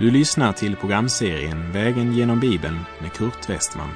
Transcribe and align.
Du 0.00 0.10
lyssnar 0.10 0.52
till 0.52 0.76
programserien 0.76 1.72
Vägen 1.72 2.12
genom 2.12 2.40
Bibeln 2.40 2.78
med 3.00 3.12
Kurt 3.12 3.48
Westman. 3.48 3.90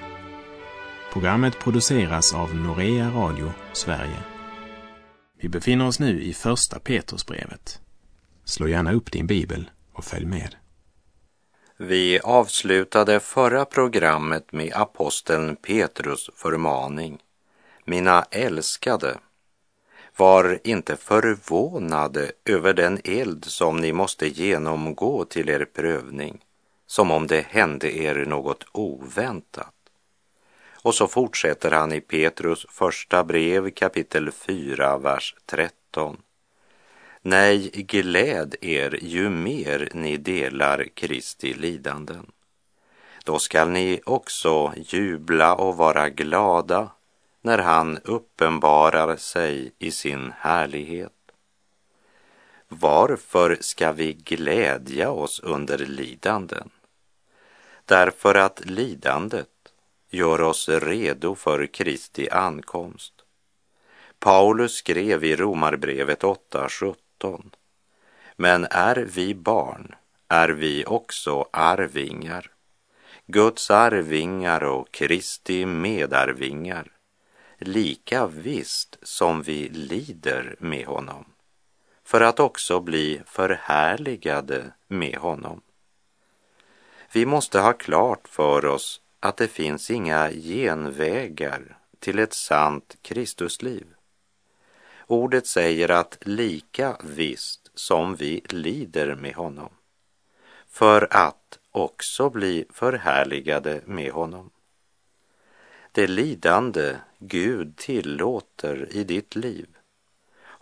Programmet 1.13 1.59
produceras 1.59 2.35
av 2.35 2.55
Norea 2.55 3.11
Radio 3.11 3.53
Sverige. 3.73 4.19
Vi 5.41 5.49
befinner 5.49 5.87
oss 5.87 6.01
nu 6.01 6.23
i 6.23 6.33
Första 6.33 6.79
Petrusbrevet. 6.79 7.81
Slå 8.45 8.69
gärna 8.69 8.93
upp 8.93 9.13
din 9.13 9.27
bibel 9.27 9.71
och 9.93 10.05
följ 10.05 10.27
med. 10.27 10.55
Vi 11.77 12.21
avslutade 12.21 13.21
förra 13.21 13.65
programmet 13.65 14.53
med 14.53 14.73
aposteln 14.75 15.57
Petrus 15.57 16.31
förmaning. 16.37 17.19
Mina 17.85 18.23
älskade, 18.31 19.17
var 20.17 20.59
inte 20.65 20.97
förvånade 20.97 22.33
över 22.45 22.73
den 22.73 23.01
eld 23.05 23.45
som 23.45 23.77
ni 23.77 23.93
måste 23.93 24.27
genomgå 24.27 25.25
till 25.25 25.49
er 25.49 25.65
prövning, 25.65 26.45
som 26.87 27.11
om 27.11 27.27
det 27.27 27.47
hände 27.47 27.99
er 27.99 28.15
något 28.15 28.65
oväntat. 28.73 29.75
Och 30.83 30.95
så 30.95 31.09
fortsätter 31.09 31.71
han 31.71 31.93
i 31.93 32.01
Petrus 32.01 32.67
första 32.71 33.25
brev 33.25 33.71
kapitel 33.71 34.31
4, 34.31 34.99
vers 34.99 35.35
13. 35.47 36.17
Nej, 37.23 37.71
gläd 37.75 38.55
er 38.61 38.99
ju 39.03 39.31
mer 39.31 39.89
ni 39.95 40.17
delar 40.17 40.89
Kristi 40.95 41.55
lidanden. 41.55 42.27
Då 43.25 43.39
skall 43.39 43.69
ni 43.69 44.01
också 44.07 44.73
jubla 44.77 45.55
och 45.55 45.77
vara 45.77 46.09
glada 46.09 46.91
när 47.45 47.59
han 47.59 47.99
uppenbarar 48.05 49.17
sig 49.17 49.73
i 49.79 49.91
sin 49.91 50.33
härlighet. 50.39 51.13
Varför 52.69 53.57
ska 53.61 53.93
vi 53.93 54.13
glädja 54.13 55.11
oss 55.11 55.41
under 55.41 55.79
lidanden? 55.79 56.71
Därför 57.85 58.35
att 58.35 58.65
lidandet 58.65 59.49
gör 60.11 60.41
oss 60.41 60.69
redo 60.69 61.35
för 61.35 61.67
Kristi 61.67 62.31
ankomst. 62.31 63.15
Paulus 64.19 64.73
skrev 64.73 65.25
i 65.25 65.37
Romarbrevet 65.37 66.23
8.17. 66.23 67.51
Men 68.37 68.67
är 68.71 68.97
vi 68.97 69.35
barn 69.35 69.95
är 70.29 70.49
vi 70.49 70.85
också 70.87 71.49
arvingar, 71.51 72.51
Guds 73.27 73.71
arvingar 73.71 74.65
och 74.65 74.93
Kristi 74.93 75.67
medarvingar, 75.67 76.93
lika 77.69 78.27
visst 78.27 78.99
som 79.03 79.43
vi 79.43 79.69
lider 79.69 80.57
med 80.59 80.87
honom, 80.87 81.25
för 82.05 82.21
att 82.21 82.41
också 82.41 82.81
bli 82.81 83.23
förhärligade 83.27 84.73
med 84.89 85.17
honom. 85.17 85.61
Vi 87.13 87.27
måste 87.27 87.61
ha 87.61 87.73
klart 87.73 88.29
för 88.29 88.67
oss 88.67 89.01
att 89.21 89.37
det 89.37 89.49
finns 89.49 89.91
inga 89.91 90.31
genvägar 90.31 91.79
till 91.99 92.19
ett 92.19 92.35
sant 92.35 92.97
Kristusliv. 93.03 93.87
Ordet 95.07 95.47
säger 95.47 95.89
att 95.89 96.19
lika 96.21 96.97
visst 97.03 97.71
som 97.75 98.17
vi 98.17 98.43
lider 98.49 99.15
med 99.15 99.35
honom, 99.35 99.71
för 100.69 101.09
att 101.11 101.59
också 101.71 102.31
bli 102.31 102.65
förhärligade 102.71 103.81
med 103.87 104.13
honom. 104.13 104.51
Det 105.93 106.07
lidande 106.07 106.97
Gud 107.27 107.77
tillåter 107.77 108.89
i 108.91 109.05
ditt 109.05 109.37
liv 109.37 109.67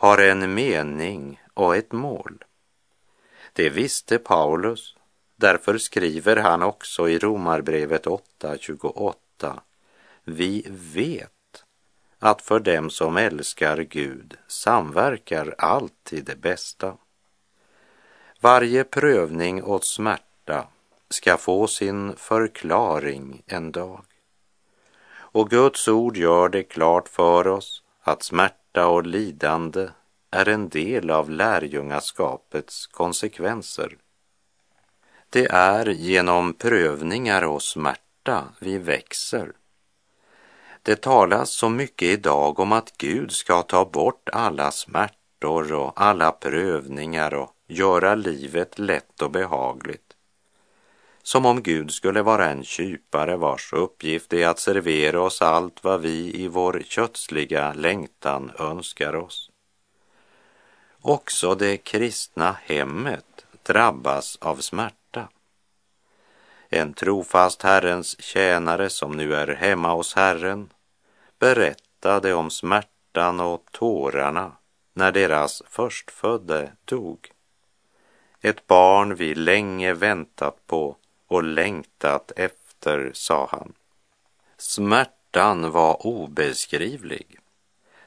har 0.03 0.19
en 0.19 0.55
mening 0.55 1.41
och 1.55 1.77
ett 1.77 1.93
mål. 1.93 2.45
Det 3.53 3.71
visste 3.71 4.19
Paulus, 4.19 4.97
därför 5.37 5.79
skriver 5.79 6.37
han 6.37 6.63
också 6.63 7.09
i 7.09 7.19
Romarbrevet 7.19 8.07
8.28. 8.07 9.61
Vi 10.25 10.67
vet 10.95 11.65
att 12.19 12.43
för 12.43 12.61
dem 12.61 12.91
som 12.91 13.17
älskar 13.17 13.77
Gud 13.77 14.37
samverkar 14.47 15.55
alltid 15.59 16.25
det 16.25 16.37
bästa. 16.37 16.97
Varje 18.41 18.85
prövning 18.85 19.63
och 19.63 19.85
smärta 19.85 20.67
ska 21.09 21.37
få 21.37 21.67
sin 21.67 22.17
förklaring 22.17 23.43
en 23.47 23.73
dag. 23.73 24.05
Och 25.33 25.51
Guds 25.51 25.89
ord 25.89 26.17
gör 26.17 26.49
det 26.49 26.63
klart 26.63 27.09
för 27.09 27.49
oss 27.49 27.83
att 28.03 28.23
smärta 28.23 28.87
och 28.87 29.07
lidande 29.07 29.89
är 30.31 30.49
en 30.49 30.69
del 30.69 31.11
av 31.11 31.31
lärjungaskapets 31.31 32.87
konsekvenser. 32.87 33.97
Det 35.31 35.47
är 35.51 35.87
genom 35.87 36.55
prövningar 36.55 37.43
och 37.43 37.63
smärta 37.63 38.45
vi 38.61 38.79
växer. 38.79 39.53
Det 40.83 41.01
talas 41.01 41.51
så 41.51 41.69
mycket 41.69 42.09
idag 42.09 42.59
om 42.59 42.73
att 42.73 42.97
Gud 42.99 43.33
ska 43.33 43.63
ta 43.63 43.85
bort 43.85 44.29
alla 44.33 44.71
smärtor 44.71 45.73
och 45.73 45.93
alla 45.97 46.33
prövningar 46.33 47.35
och 47.35 47.51
göra 47.67 48.15
livet 48.15 48.79
lätt 48.79 49.23
och 49.23 49.31
behagligt 49.31 50.12
som 51.23 51.47
om 51.47 51.63
Gud 51.63 51.91
skulle 51.91 52.23
vara 52.23 52.51
en 52.51 52.65
kypare 52.65 53.37
vars 53.37 53.73
uppgift 53.73 54.33
är 54.33 54.47
att 54.47 54.59
servera 54.59 55.21
oss 55.21 55.43
allt 55.43 55.85
vad 55.85 56.01
vi 56.01 56.43
i 56.43 56.49
vår 56.49 56.83
kötsliga 56.85 57.73
längtan 57.73 58.53
önskar 58.59 59.17
oss. 59.17 59.51
Också 61.01 61.55
det 61.55 61.77
kristna 61.77 62.57
hemmet 62.63 63.47
drabbas 63.63 64.39
av 64.41 64.57
smärta. 64.57 65.29
En 66.69 66.95
trofast 66.95 67.63
Herrens 67.63 68.23
tjänare 68.23 68.91
som 68.91 69.13
nu 69.13 69.35
är 69.35 69.47
hemma 69.47 69.95
hos 69.95 70.15
Herren 70.15 70.71
berättade 71.39 72.35
om 72.35 72.51
smärtan 72.51 73.41
och 73.41 73.65
tårarna 73.73 74.53
när 74.95 75.13
deras 75.13 75.63
förstfödde 75.69 76.73
dog. 76.85 77.31
Ett 78.41 78.67
barn 78.67 79.15
vi 79.15 79.35
länge 79.35 79.95
väntat 79.95 80.67
på 80.67 80.97
och 81.33 81.45
längtat 81.45 82.33
efter, 82.37 83.11
sa 83.15 83.49
han. 83.51 83.73
Smärtan 84.57 85.71
var 85.71 86.07
obeskrivlig. 86.07 87.39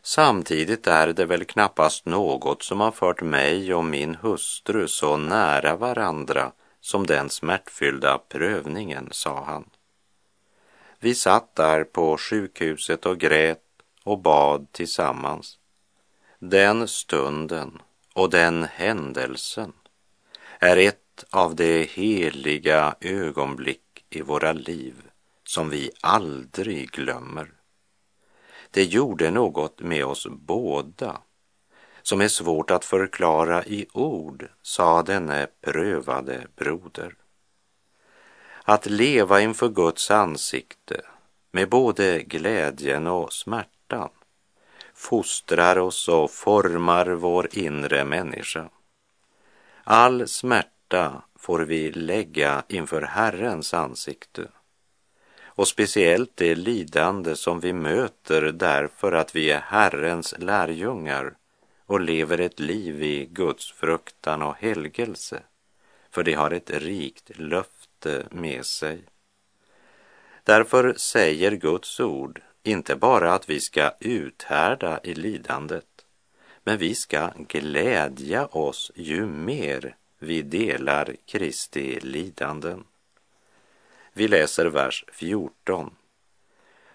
Samtidigt 0.01 0.87
är 0.87 1.07
det 1.07 1.25
väl 1.25 1.45
knappast 1.45 2.05
något 2.05 2.63
som 2.63 2.79
har 2.79 2.91
fört 2.91 3.21
mig 3.21 3.73
och 3.73 3.85
min 3.85 4.15
hustru 4.15 4.87
så 4.87 5.17
nära 5.17 5.75
varandra 5.75 6.51
som 6.81 7.07
den 7.07 7.29
smärtfyllda 7.29 8.17
prövningen, 8.29 9.07
sa 9.11 9.43
han. 9.43 9.69
Vi 10.99 11.15
satt 11.15 11.55
där 11.55 11.83
på 11.83 12.17
sjukhuset 12.17 13.05
och 13.05 13.17
grät 13.17 13.63
och 14.03 14.19
bad 14.19 14.71
tillsammans. 14.71 15.59
Den 16.39 16.87
stunden 16.87 17.81
och 18.13 18.29
den 18.29 18.63
händelsen 18.63 19.73
är 20.59 20.77
ett 20.77 21.04
av 21.29 21.55
de 21.55 21.83
heliga 21.83 22.95
ögonblick 23.01 24.05
i 24.09 24.21
våra 24.21 24.53
liv 24.53 24.93
som 25.43 25.69
vi 25.69 25.91
aldrig 26.01 26.91
glömmer. 26.91 27.51
Det 28.71 28.83
gjorde 28.83 29.31
något 29.31 29.79
med 29.79 30.05
oss 30.05 30.27
båda 30.29 31.21
som 32.01 32.21
är 32.21 32.27
svårt 32.27 32.71
att 32.71 32.85
förklara 32.85 33.65
i 33.65 33.87
ord, 33.93 34.49
sa 34.61 35.03
denne 35.03 35.47
prövade 35.61 36.47
broder. 36.55 37.15
Att 38.63 38.85
leva 38.85 39.41
inför 39.41 39.69
Guds 39.69 40.11
ansikte 40.11 41.01
med 41.51 41.69
både 41.69 42.21
glädjen 42.21 43.07
och 43.07 43.33
smärtan 43.33 44.09
fostrar 44.93 45.77
oss 45.77 46.07
och 46.07 46.31
formar 46.31 47.05
vår 47.05 47.47
inre 47.51 48.03
människa. 48.03 48.69
All 49.83 50.27
smärta 50.27 50.74
hjärta 50.85 51.21
får 51.35 51.59
vi 51.59 51.91
lägga 51.91 52.63
inför 52.67 53.01
Herrens 53.01 53.73
ansikte. 53.73 54.47
Och 55.57 55.67
speciellt 55.67 56.37
det 56.37 56.55
lidande 56.55 57.35
som 57.35 57.59
vi 57.59 57.73
möter 57.73 58.41
därför 58.51 59.11
att 59.11 59.35
vi 59.35 59.51
är 59.51 59.59
Herrens 59.59 60.35
lärjungar 60.39 61.33
och 61.87 61.99
lever 61.99 62.39
ett 62.39 62.59
liv 62.59 63.03
i 63.03 63.25
Guds 63.25 63.71
fruktan 63.71 64.41
och 64.41 64.55
helgelse, 64.55 65.43
för 66.11 66.23
det 66.23 66.33
har 66.33 66.51
ett 66.51 66.69
rikt 66.69 67.31
löfte 67.37 68.25
med 68.31 68.65
sig. 68.65 69.03
Därför 70.43 70.93
säger 70.97 71.51
Guds 71.51 71.99
ord 71.99 72.41
inte 72.63 72.95
bara 72.95 73.33
att 73.33 73.49
vi 73.49 73.59
ska 73.59 73.91
uthärda 73.99 74.99
i 75.03 75.13
lidandet, 75.13 76.05
men 76.63 76.77
vi 76.77 76.95
ska 76.95 77.31
glädja 77.47 78.45
oss 78.45 78.91
ju 78.95 79.25
mer 79.25 79.95
vi 80.19 80.41
delar 80.41 81.15
Kristi 81.25 81.99
lidanden. 81.99 82.83
Vi 84.13 84.27
läser 84.27 84.65
vers 84.65 85.05
14. 85.11 85.95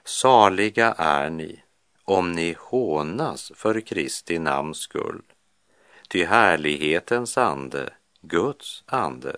Saliga 0.05 0.95
är 0.99 1.31
ni 1.31 1.63
om 2.05 2.33
ni 2.33 2.57
hånas 2.59 3.53
för 3.55 3.81
Kristi 3.81 4.39
namns 4.39 4.79
skull, 4.79 5.23
ty 6.09 6.25
härlighetens 6.25 7.39
ande, 7.39 7.93
Guds 8.21 8.85
ande, 8.87 9.37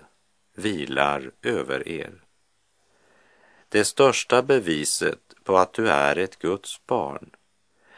vilar 0.55 1.31
över 1.43 1.89
er. 1.89 2.13
Det 3.69 3.85
största 3.85 4.43
beviset 4.43 5.35
på 5.45 5.59
att 5.59 5.73
du 5.73 5.89
är 5.89 6.19
ett 6.19 6.39
Guds 6.39 6.87
barn 6.87 7.31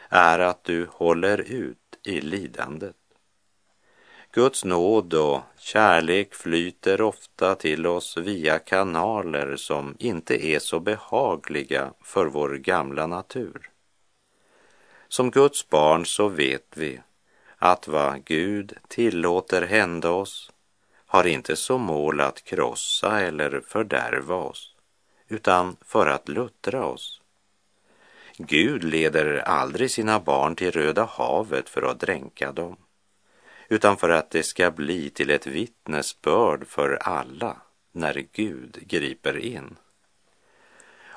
är 0.09 0.39
att 0.39 0.63
du 0.63 0.87
håller 0.91 1.37
ut 1.37 1.97
i 2.03 2.21
lidandet. 2.21 2.95
Guds 4.35 4.65
nåd 4.65 5.13
och 5.13 5.41
kärlek 5.57 6.33
flyter 6.33 7.01
ofta 7.01 7.55
till 7.55 7.87
oss 7.87 8.17
via 8.17 8.59
kanaler 8.59 9.55
som 9.55 9.95
inte 9.99 10.45
är 10.45 10.59
så 10.59 10.79
behagliga 10.79 11.93
för 12.03 12.25
vår 12.25 12.49
gamla 12.49 13.07
natur. 13.07 13.69
Som 15.07 15.31
Guds 15.31 15.69
barn 15.69 16.05
så 16.05 16.27
vet 16.27 16.77
vi 16.77 17.01
att 17.57 17.87
vad 17.87 18.25
Gud 18.25 18.73
tillåter 18.87 19.61
hända 19.61 20.11
oss 20.11 20.51
har 21.05 21.27
inte 21.27 21.55
som 21.55 21.81
mål 21.81 22.21
att 22.21 22.43
krossa 22.43 23.21
eller 23.21 23.61
fördärva 23.67 24.35
oss, 24.35 24.75
utan 25.27 25.77
för 25.81 26.07
att 26.07 26.29
luttra 26.29 26.85
oss. 26.85 27.21
Gud 28.37 28.83
leder 28.83 29.37
aldrig 29.37 29.91
sina 29.91 30.19
barn 30.19 30.55
till 30.55 30.71
Röda 30.71 31.03
havet 31.03 31.69
för 31.69 31.81
att 31.81 31.99
dränka 31.99 32.51
dem, 32.51 32.77
utan 33.69 33.97
för 33.97 34.09
att 34.09 34.31
det 34.31 34.43
ska 34.43 34.71
bli 34.71 35.09
till 35.09 35.29
ett 35.29 35.47
vittnesbörd 35.47 36.67
för 36.67 36.97
alla 37.01 37.57
när 37.91 38.25
Gud 38.31 38.77
griper 38.87 39.37
in. 39.37 39.75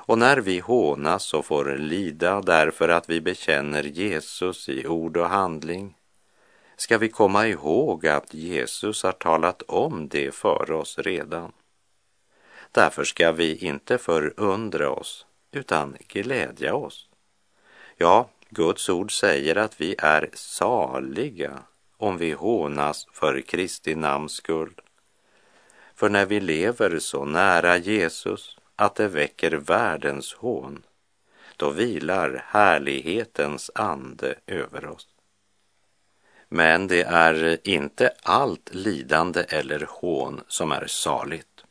Och 0.09 0.17
när 0.17 0.37
vi 0.37 0.59
hånas 0.59 1.33
och 1.33 1.45
får 1.45 1.77
lida 1.77 2.41
därför 2.41 2.89
att 2.89 3.09
vi 3.09 3.21
bekänner 3.21 3.83
Jesus 3.83 4.69
i 4.69 4.87
ord 4.87 5.17
och 5.17 5.29
handling 5.29 5.95
ska 6.75 6.97
vi 6.97 7.09
komma 7.09 7.47
ihåg 7.47 8.07
att 8.07 8.33
Jesus 8.33 9.03
har 9.03 9.11
talat 9.11 9.61
om 9.61 10.07
det 10.07 10.35
för 10.35 10.71
oss 10.71 10.97
redan. 10.97 11.51
Därför 12.71 13.03
ska 13.03 13.31
vi 13.31 13.55
inte 13.55 13.97
förundra 13.97 14.89
oss 14.89 15.25
utan 15.51 15.97
glädja 16.07 16.75
oss. 16.75 17.09
Ja, 17.97 18.29
Guds 18.49 18.89
ord 18.89 19.19
säger 19.19 19.55
att 19.55 19.81
vi 19.81 19.95
är 19.97 20.29
saliga 20.33 21.63
om 21.99 22.17
vi 22.17 22.31
hånas 22.31 23.07
för 23.13 23.41
Kristi 23.41 23.95
namns 23.95 24.31
skull. 24.31 24.81
För 25.95 26.09
när 26.09 26.25
vi 26.25 26.39
lever 26.39 26.99
så 26.99 27.25
nära 27.25 27.77
Jesus 27.77 28.57
att 28.75 28.95
det 28.95 29.07
väcker 29.07 29.51
världens 29.51 30.33
hån, 30.33 30.83
då 31.57 31.69
vilar 31.69 32.43
härlighetens 32.47 33.71
ande 33.75 34.35
över 34.47 34.85
oss. 34.85 35.07
Men 36.49 36.87
det 36.87 37.03
är 37.03 37.57
inte 37.63 38.13
allt 38.23 38.73
lidande 38.73 39.45
eller 39.49 39.87
hån 39.89 40.41
som 40.47 40.71
är 40.71 40.87
saligt. 40.87 41.65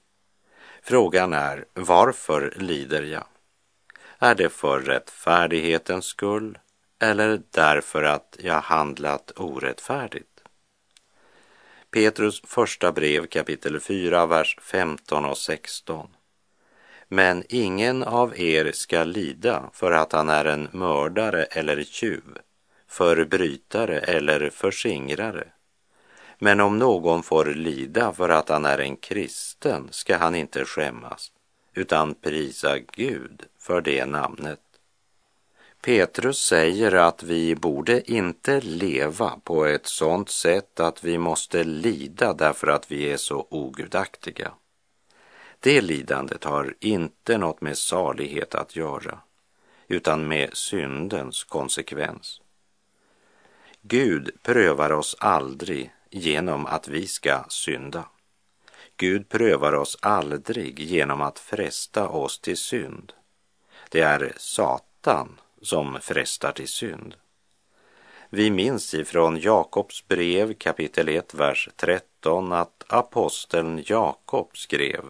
Frågan 0.83 1.33
är, 1.33 1.65
varför 1.75 2.55
lider 2.57 3.03
jag? 3.03 3.25
Är 4.19 4.35
det 4.35 4.49
för 4.49 4.81
rättfärdighetens 4.81 6.05
skull 6.05 6.59
eller 6.99 7.43
därför 7.51 8.03
att 8.03 8.37
jag 8.41 8.61
handlat 8.61 9.33
orättfärdigt? 9.37 10.29
Petrus 11.91 12.43
första 12.45 12.93
brev 12.93 13.27
kapitel 13.27 13.81
4, 13.81 14.27
vers 14.27 14.57
15 14.63 15.25
och 15.25 15.39
16. 15.39 16.09
Men 17.09 17.45
ingen 17.49 18.03
av 18.03 18.41
er 18.41 18.73
ska 18.73 19.05
lida 19.05 19.71
för 19.73 19.93
att 19.93 20.13
han 20.13 20.29
är 20.29 20.45
en 20.45 20.69
mördare 20.73 21.45
eller 21.45 21.83
tjuv, 21.83 22.39
förbrytare 22.89 23.99
eller 23.99 24.51
förskingrare. 24.51 25.49
Men 26.39 26.61
om 26.61 26.79
någon 26.79 27.23
får 27.23 27.45
lida 27.45 28.13
för 28.13 28.29
att 28.29 28.49
han 28.49 28.65
är 28.65 28.79
en 28.79 28.97
kristen 28.97 29.89
ska 29.91 30.17
han 30.17 30.35
inte 30.35 30.65
skämmas, 30.65 31.33
utan 31.75 32.15
prisa 32.15 32.79
Gud 32.79 33.45
för 33.59 33.81
det 33.81 34.07
namnet. 34.07 34.68
Petrus 35.81 36.39
säger 36.39 36.93
att 36.93 37.23
vi 37.23 37.55
borde 37.55 38.13
inte 38.13 38.61
leva 38.61 39.41
på 39.45 39.65
ett 39.65 39.87
sådant 39.87 40.31
sätt 40.31 40.81
att 40.81 41.05
vi 41.05 41.19
måste 41.19 41.65
lida 41.65 42.33
därför 42.33 42.67
att 42.67 42.91
vi 42.91 43.13
är 43.13 43.17
så 43.17 43.47
ogudaktiga. 43.51 44.53
Det 45.61 45.81
lidandet 45.81 46.45
har 46.45 46.75
inte 46.81 47.39
något 47.39 47.61
med 47.61 47.79
salighet 47.79 48.55
att 48.55 48.77
göra, 48.77 49.19
utan 49.89 50.29
med 50.29 50.57
syndens 50.57 51.45
konsekvens. 51.45 52.41
Gud 53.83 54.31
prövar 54.43 54.93
oss 54.93 55.17
aldrig 55.19 55.93
genom 56.11 56.67
att 56.67 56.89
vi 56.89 57.07
ska 57.07 57.45
synda. 57.49 58.05
Gud 58.97 59.29
prövar 59.29 59.73
oss 59.73 59.99
aldrig 60.03 60.81
genom 60.81 61.21
att 61.21 61.39
fresta 61.39 62.09
oss 62.09 62.39
till 62.41 62.57
synd. 62.57 63.13
Det 63.91 64.01
är 64.01 64.33
Satan 64.37 65.41
som 65.63 65.99
frestar 66.01 66.53
till 66.53 66.69
synd. 66.69 67.15
Vi 68.31 68.51
minns 68.51 68.95
ifrån 68.95 69.41
Jakobs 69.41 70.09
brev 70.09 70.55
kapitel 70.55 71.09
1, 71.09 71.35
vers 71.35 71.69
13 71.77 72.53
att 72.53 72.85
aposteln 72.89 73.83
Jakob 73.87 74.57
skrev 74.57 75.05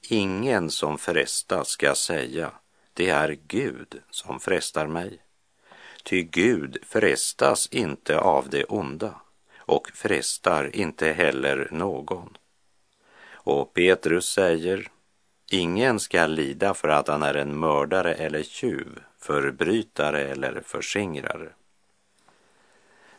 Ingen 0.00 0.70
som 0.70 0.98
frestas 0.98 1.68
ska 1.68 1.94
säga, 1.94 2.50
det 2.94 3.08
är 3.08 3.38
Gud 3.46 4.02
som 4.10 4.40
frestar 4.40 4.86
mig. 4.86 5.22
Ty 6.04 6.22
Gud 6.22 6.76
frestas 6.82 7.68
inte 7.72 8.18
av 8.18 8.48
det 8.48 8.64
onda 8.64 9.14
och 9.58 9.90
frestar 9.94 10.76
inte 10.76 11.12
heller 11.12 11.68
någon. 11.70 12.36
Och 13.30 13.74
Petrus 13.74 14.26
säger, 14.26 14.90
ingen 15.50 16.00
ska 16.00 16.26
lida 16.26 16.74
för 16.74 16.88
att 16.88 17.08
han 17.08 17.22
är 17.22 17.34
en 17.34 17.60
mördare 17.60 18.14
eller 18.14 18.42
tjuv, 18.42 19.00
förbrytare 19.20 20.20
eller 20.20 20.62
förskingrare. 20.64 21.48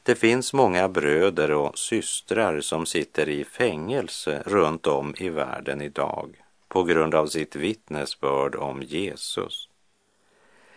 Det 0.03 0.15
finns 0.15 0.53
många 0.53 0.89
bröder 0.89 1.51
och 1.51 1.77
systrar 1.77 2.61
som 2.61 2.85
sitter 2.85 3.29
i 3.29 3.43
fängelse 3.43 4.43
runt 4.45 4.87
om 4.87 5.15
i 5.17 5.29
världen 5.29 5.81
idag 5.81 6.43
på 6.67 6.83
grund 6.83 7.15
av 7.15 7.27
sitt 7.27 7.55
vittnesbörd 7.55 8.55
om 8.55 8.81
Jesus. 8.81 9.69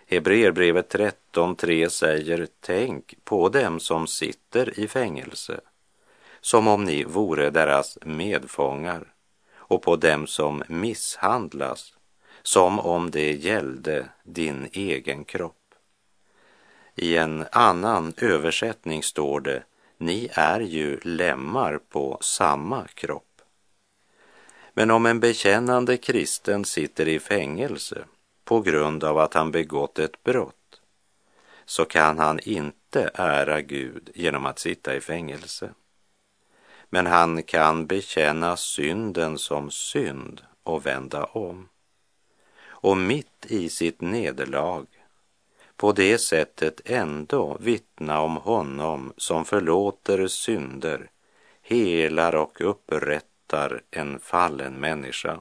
Hebreerbrevet 0.07 0.95
13.3 0.95 1.89
säger 1.89 2.49
Tänk 2.61 3.15
på 3.25 3.49
dem 3.49 3.81
som 3.81 4.07
sitter 4.07 4.81
i 4.81 4.89
fängelse 4.89 5.61
som 6.41 6.69
om 6.69 6.85
ni 6.85 7.05
vore 7.05 7.51
deras 7.51 7.99
medfångar 8.03 9.05
och 9.55 9.83
på 9.83 9.97
dem 9.97 10.27
som 10.27 10.63
misshandlas 10.69 11.95
som 12.43 12.81
om 12.81 13.11
det 13.11 13.33
gällde 13.33 14.09
din 14.23 14.69
egen 14.73 15.25
kropp. 15.25 15.75
I 16.95 17.17
en 17.17 17.47
annan 17.53 18.15
översättning 18.17 19.03
står 19.03 19.41
det 19.41 19.63
Ni 19.99 20.29
är 20.33 20.61
ju 20.61 21.01
lemmar 21.01 21.79
på 21.79 22.19
samma 22.21 22.87
kropp. 22.87 23.43
Men 24.75 24.91
om 24.91 25.07
en 25.07 25.21
bekännande 25.21 25.97
kristen 25.97 26.65
sitter 26.65 27.09
i 27.09 27.21
fängelse 27.21 28.05
på 28.45 28.61
grund 28.61 29.05
av 29.05 29.19
att 29.19 29.35
han 29.35 29.51
begått 29.51 29.99
ett 29.99 30.23
brott 30.23 30.57
så 31.65 31.85
kan 31.85 32.19
han 32.19 32.41
inte 32.41 33.11
ära 33.15 33.61
Gud 33.61 34.11
genom 34.15 34.47
att 34.47 34.59
sitta 34.59 34.97
i 34.97 35.01
fängelse. 35.01 35.71
Men 36.91 37.07
han 37.07 37.43
kan 37.43 37.87
bekänna 37.87 38.57
synden 38.57 39.39
som 39.39 39.71
synd 39.71 40.41
och 40.63 40.87
vända 40.87 41.25
om. 41.25 41.69
Och 42.83 42.97
mitt 42.97 43.47
i 43.49 43.69
sitt 43.69 44.01
nederlag 44.01 44.87
på 45.77 45.93
det 45.93 46.19
sättet 46.19 46.81
ändå 46.85 47.57
vittna 47.61 48.21
om 48.21 48.37
honom 48.37 49.13
som 49.17 49.45
förlåter 49.45 50.27
synder, 50.27 51.11
helar 51.63 52.35
och 52.35 52.61
upprättar 52.61 53.83
en 53.91 54.19
fallen 54.19 54.73
människa. 54.73 55.41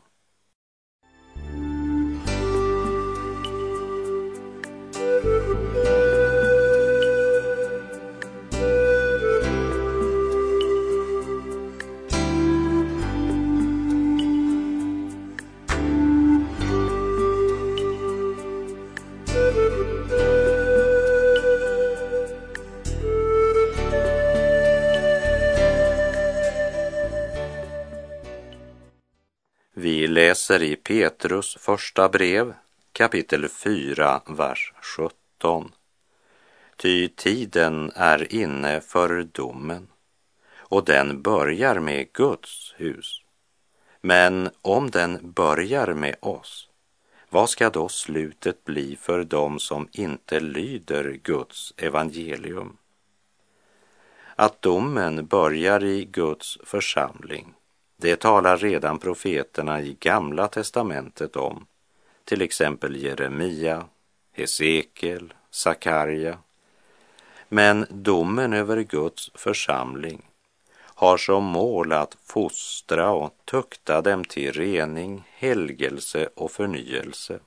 Läser 30.51 30.63
i 30.63 30.75
Petrus 30.75 31.57
första 31.59 32.09
brev 32.09 32.53
kapitel 32.91 33.49
4, 33.49 34.21
vers 34.27 34.73
17. 34.81 35.71
Ty 36.75 37.07
tiden 37.07 37.91
är 37.95 38.33
inne 38.33 38.81
för 38.81 39.23
domen 39.23 39.87
och 40.57 40.85
den 40.85 41.21
börjar 41.21 41.79
med 41.79 42.13
Guds 42.13 42.73
hus. 42.77 43.21
Men 44.01 44.49
om 44.61 44.89
den 44.89 45.31
börjar 45.31 45.93
med 45.93 46.15
oss, 46.19 46.69
vad 47.29 47.49
ska 47.49 47.69
då 47.69 47.89
slutet 47.89 48.63
bli 48.63 48.95
för 48.95 49.23
dem 49.23 49.59
som 49.59 49.87
inte 49.91 50.39
lyder 50.39 51.19
Guds 51.23 51.73
evangelium? 51.77 52.77
Att 54.35 54.61
domen 54.61 55.25
börjar 55.25 55.83
i 55.83 56.05
Guds 56.05 56.57
församling, 56.63 57.53
det 58.01 58.15
talar 58.15 58.57
redan 58.57 58.99
profeterna 58.99 59.81
i 59.81 59.97
Gamla 59.99 60.47
testamentet 60.47 61.35
om, 61.35 61.65
till 62.25 62.41
exempel 62.41 62.95
Jeremia, 62.95 63.85
Hesekiel, 64.31 65.33
Sakarja. 65.51 66.37
Men 67.49 67.85
domen 67.89 68.53
över 68.53 68.81
Guds 68.81 69.31
församling 69.35 70.21
har 70.77 71.17
som 71.17 71.43
mål 71.43 71.91
att 71.91 72.17
fostra 72.23 73.11
och 73.11 73.35
tukta 73.45 74.01
dem 74.01 74.25
till 74.25 74.53
rening, 74.53 75.23
helgelse 75.33 76.29
och 76.35 76.51
förnyelse. 76.51 77.39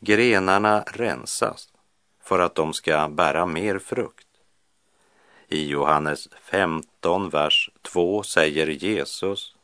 Grenarna 0.00 0.84
rensas 0.86 1.72
för 2.22 2.38
att 2.38 2.54
de 2.54 2.72
ska 2.72 3.08
bära 3.08 3.46
mer 3.46 3.78
frukt. 3.78 4.27
I 5.50 5.68
Johannes 5.68 6.28
15, 6.42 7.30
vers 7.30 7.70
2 7.82 8.22
säger 8.22 8.66
Jesus 8.66 9.54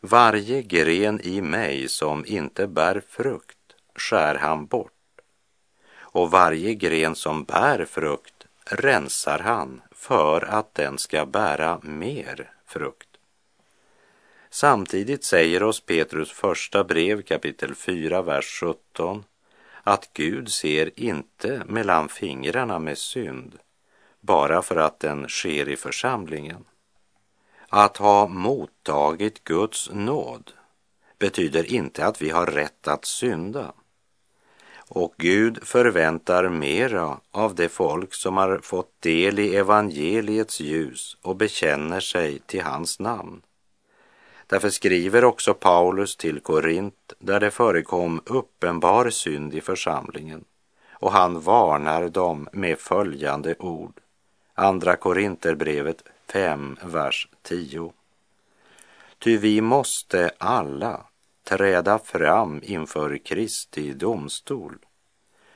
Varje 0.00 0.62
gren 0.62 1.20
i 1.20 1.40
mig 1.40 1.88
som 1.88 2.26
inte 2.26 2.66
bär 2.66 3.02
frukt 3.08 3.58
skär 3.94 4.34
han 4.34 4.66
bort 4.66 4.92
och 5.98 6.30
varje 6.30 6.74
gren 6.74 7.14
som 7.14 7.44
bär 7.44 7.84
frukt 7.84 8.46
rensar 8.64 9.38
han 9.38 9.82
för 9.90 10.44
att 10.44 10.74
den 10.74 10.98
ska 10.98 11.26
bära 11.26 11.80
mer 11.82 12.50
frukt. 12.66 13.08
Samtidigt 14.50 15.24
säger 15.24 15.62
oss 15.62 15.80
Petrus 15.80 16.30
första 16.32 16.84
brev 16.84 17.22
kapitel 17.22 17.74
4, 17.74 18.22
vers 18.22 18.60
17 18.60 19.24
att 19.82 20.10
Gud 20.12 20.52
ser 20.52 21.00
inte 21.00 21.62
mellan 21.66 22.08
fingrarna 22.08 22.78
med 22.78 22.98
synd 22.98 23.58
bara 24.26 24.62
för 24.62 24.76
att 24.76 25.00
den 25.00 25.28
sker 25.28 25.68
i 25.68 25.76
församlingen. 25.76 26.64
Att 27.68 27.96
ha 27.96 28.26
mottagit 28.26 29.44
Guds 29.44 29.90
nåd 29.92 30.52
betyder 31.18 31.72
inte 31.72 32.06
att 32.06 32.22
vi 32.22 32.30
har 32.30 32.46
rätt 32.46 32.88
att 32.88 33.04
synda. 33.04 33.72
Och 34.88 35.14
Gud 35.18 35.58
förväntar 35.62 36.48
mera 36.48 37.20
av 37.30 37.54
det 37.54 37.68
folk 37.68 38.14
som 38.14 38.36
har 38.36 38.58
fått 38.58 39.02
del 39.02 39.38
i 39.38 39.56
evangeliets 39.56 40.60
ljus 40.60 41.16
och 41.22 41.36
bekänner 41.36 42.00
sig 42.00 42.38
till 42.38 42.62
hans 42.62 43.00
namn. 43.00 43.42
Därför 44.46 44.70
skriver 44.70 45.24
också 45.24 45.54
Paulus 45.54 46.16
till 46.16 46.40
Korint 46.40 47.12
där 47.18 47.40
det 47.40 47.50
förekom 47.50 48.20
uppenbar 48.26 49.10
synd 49.10 49.54
i 49.54 49.60
församlingen 49.60 50.44
och 50.92 51.12
han 51.12 51.40
varnar 51.40 52.08
dem 52.08 52.48
med 52.52 52.78
följande 52.78 53.54
ord. 53.58 54.00
Andra 54.56 54.96
Korinterbrevet 54.96 56.02
5, 56.32 56.76
vers 56.82 57.28
10. 57.42 57.92
Ty 59.18 59.36
vi 59.36 59.60
måste 59.60 60.30
alla 60.38 61.00
träda 61.44 61.98
fram 61.98 62.60
inför 62.62 63.18
Kristi 63.18 63.92
domstol 63.92 64.78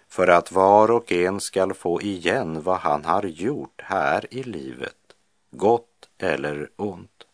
för 0.08 0.28
att 0.28 0.52
var 0.52 0.90
och 0.90 1.12
en 1.12 1.40
skall 1.40 1.74
få 1.74 2.02
igen 2.02 2.62
vad 2.62 2.78
han 2.78 3.04
har 3.04 3.22
gjort 3.22 3.82
här 3.84 4.34
i 4.34 4.42
livet, 4.42 5.14
gott 5.50 6.08
eller 6.18 6.70
ont. 6.76 7.26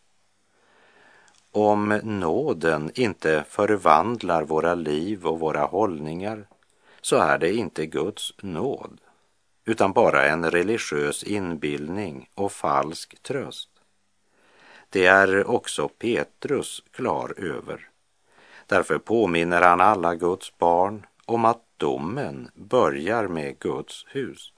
Om 1.51 1.99
nåden 2.03 2.91
inte 2.95 3.45
förvandlar 3.49 4.43
våra 4.43 4.75
liv 4.75 5.27
och 5.27 5.39
våra 5.39 5.65
hållningar 5.65 6.47
så 7.01 7.15
är 7.15 7.37
det 7.37 7.53
inte 7.53 7.85
Guds 7.85 8.33
nåd 8.41 9.01
utan 9.65 9.93
bara 9.93 10.25
en 10.25 10.51
religiös 10.51 11.23
inbildning 11.23 12.29
och 12.35 12.51
falsk 12.51 13.23
tröst. 13.23 13.69
Det 14.89 15.05
är 15.05 15.49
också 15.49 15.87
Petrus 15.87 16.83
klar 16.91 17.33
över. 17.37 17.89
Därför 18.67 18.97
påminner 18.97 19.61
han 19.61 19.81
alla 19.81 20.15
Guds 20.15 20.57
barn 20.57 21.05
om 21.25 21.45
att 21.45 21.61
domen 21.77 22.51
börjar 22.55 23.27
med 23.27 23.59
Guds 23.59 24.05
hus. 24.07 24.51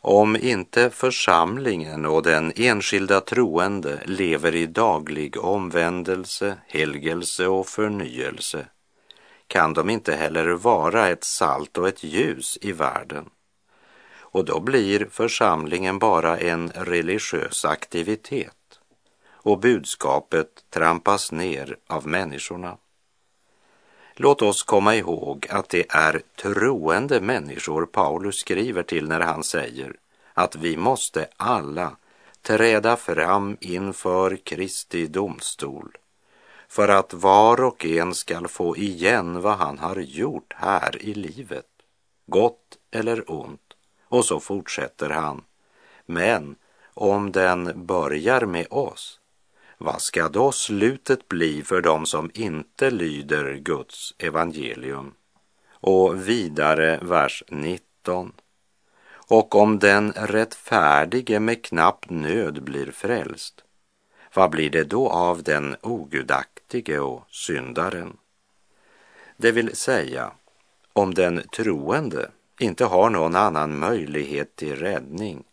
Om 0.00 0.36
inte 0.36 0.90
församlingen 0.90 2.06
och 2.06 2.22
den 2.22 2.52
enskilda 2.56 3.20
troende 3.20 4.00
lever 4.04 4.54
i 4.54 4.66
daglig 4.66 5.44
omvändelse, 5.44 6.58
helgelse 6.66 7.46
och 7.46 7.66
förnyelse 7.66 8.66
kan 9.46 9.74
de 9.74 9.90
inte 9.90 10.14
heller 10.14 10.46
vara 10.46 11.08
ett 11.08 11.24
salt 11.24 11.78
och 11.78 11.88
ett 11.88 12.04
ljus 12.04 12.58
i 12.60 12.72
världen. 12.72 13.30
Och 14.36 14.44
då 14.44 14.60
blir 14.60 15.06
församlingen 15.10 15.98
bara 15.98 16.38
en 16.38 16.70
religiös 16.74 17.64
aktivitet 17.64 18.80
och 19.30 19.58
budskapet 19.58 20.64
trampas 20.70 21.32
ner 21.32 21.76
av 21.86 22.06
människorna. 22.06 22.76
Låt 24.14 24.42
oss 24.42 24.62
komma 24.62 24.94
ihåg 24.94 25.46
att 25.50 25.68
det 25.68 25.86
är 25.88 26.22
troende 26.42 27.20
människor 27.20 27.86
Paulus 27.86 28.36
skriver 28.36 28.82
till 28.82 29.08
när 29.08 29.20
han 29.20 29.44
säger 29.44 29.96
att 30.34 30.56
vi 30.56 30.76
måste 30.76 31.28
alla 31.36 31.96
träda 32.42 32.96
fram 32.96 33.56
inför 33.60 34.36
Kristi 34.36 35.06
domstol 35.06 35.96
för 36.68 36.88
att 36.88 37.14
var 37.14 37.64
och 37.64 37.86
en 37.86 38.14
skall 38.14 38.48
få 38.48 38.76
igen 38.76 39.40
vad 39.40 39.56
han 39.56 39.78
har 39.78 39.96
gjort 39.96 40.52
här 40.56 41.02
i 41.02 41.14
livet, 41.14 41.66
gott 42.26 42.78
eller 42.90 43.30
ont. 43.30 43.65
Och 44.16 44.24
så 44.24 44.40
fortsätter 44.40 45.10
han. 45.10 45.44
Men 46.06 46.56
om 46.94 47.32
den 47.32 47.86
börjar 47.86 48.46
med 48.46 48.66
oss 48.70 49.20
vad 49.78 50.00
ska 50.00 50.28
då 50.28 50.52
slutet 50.52 51.28
bli 51.28 51.62
för 51.62 51.80
dem 51.80 52.06
som 52.06 52.30
inte 52.34 52.90
lyder 52.90 53.54
Guds 53.54 54.14
evangelium? 54.18 55.14
Och 55.70 56.28
vidare 56.28 56.98
vers 57.02 57.44
19. 57.48 58.32
Och 59.08 59.54
om 59.54 59.78
den 59.78 60.12
rättfärdige 60.12 61.40
med 61.40 61.64
knapp 61.64 62.10
nöd 62.10 62.62
blir 62.62 62.90
frälst, 62.90 63.64
vad 64.34 64.50
blir 64.50 64.70
det 64.70 64.84
då 64.84 65.08
av 65.08 65.42
den 65.42 65.76
ogudaktige 65.82 66.98
och 66.98 67.24
syndaren? 67.30 68.16
Det 69.36 69.52
vill 69.52 69.76
säga, 69.76 70.32
om 70.92 71.14
den 71.14 71.42
troende 71.56 72.30
inte 72.58 72.84
har 72.84 73.10
någon 73.10 73.36
annan 73.36 73.78
möjlighet 73.78 74.56
till 74.56 74.76
räddning 74.76 75.44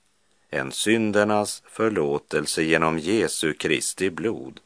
än 0.49 0.71
syndernas 0.71 1.63
förlåtelse 1.65 2.63
genom 2.63 2.99
Jesu 2.99 3.53
Kristi 3.53 4.09
blod 4.09 4.59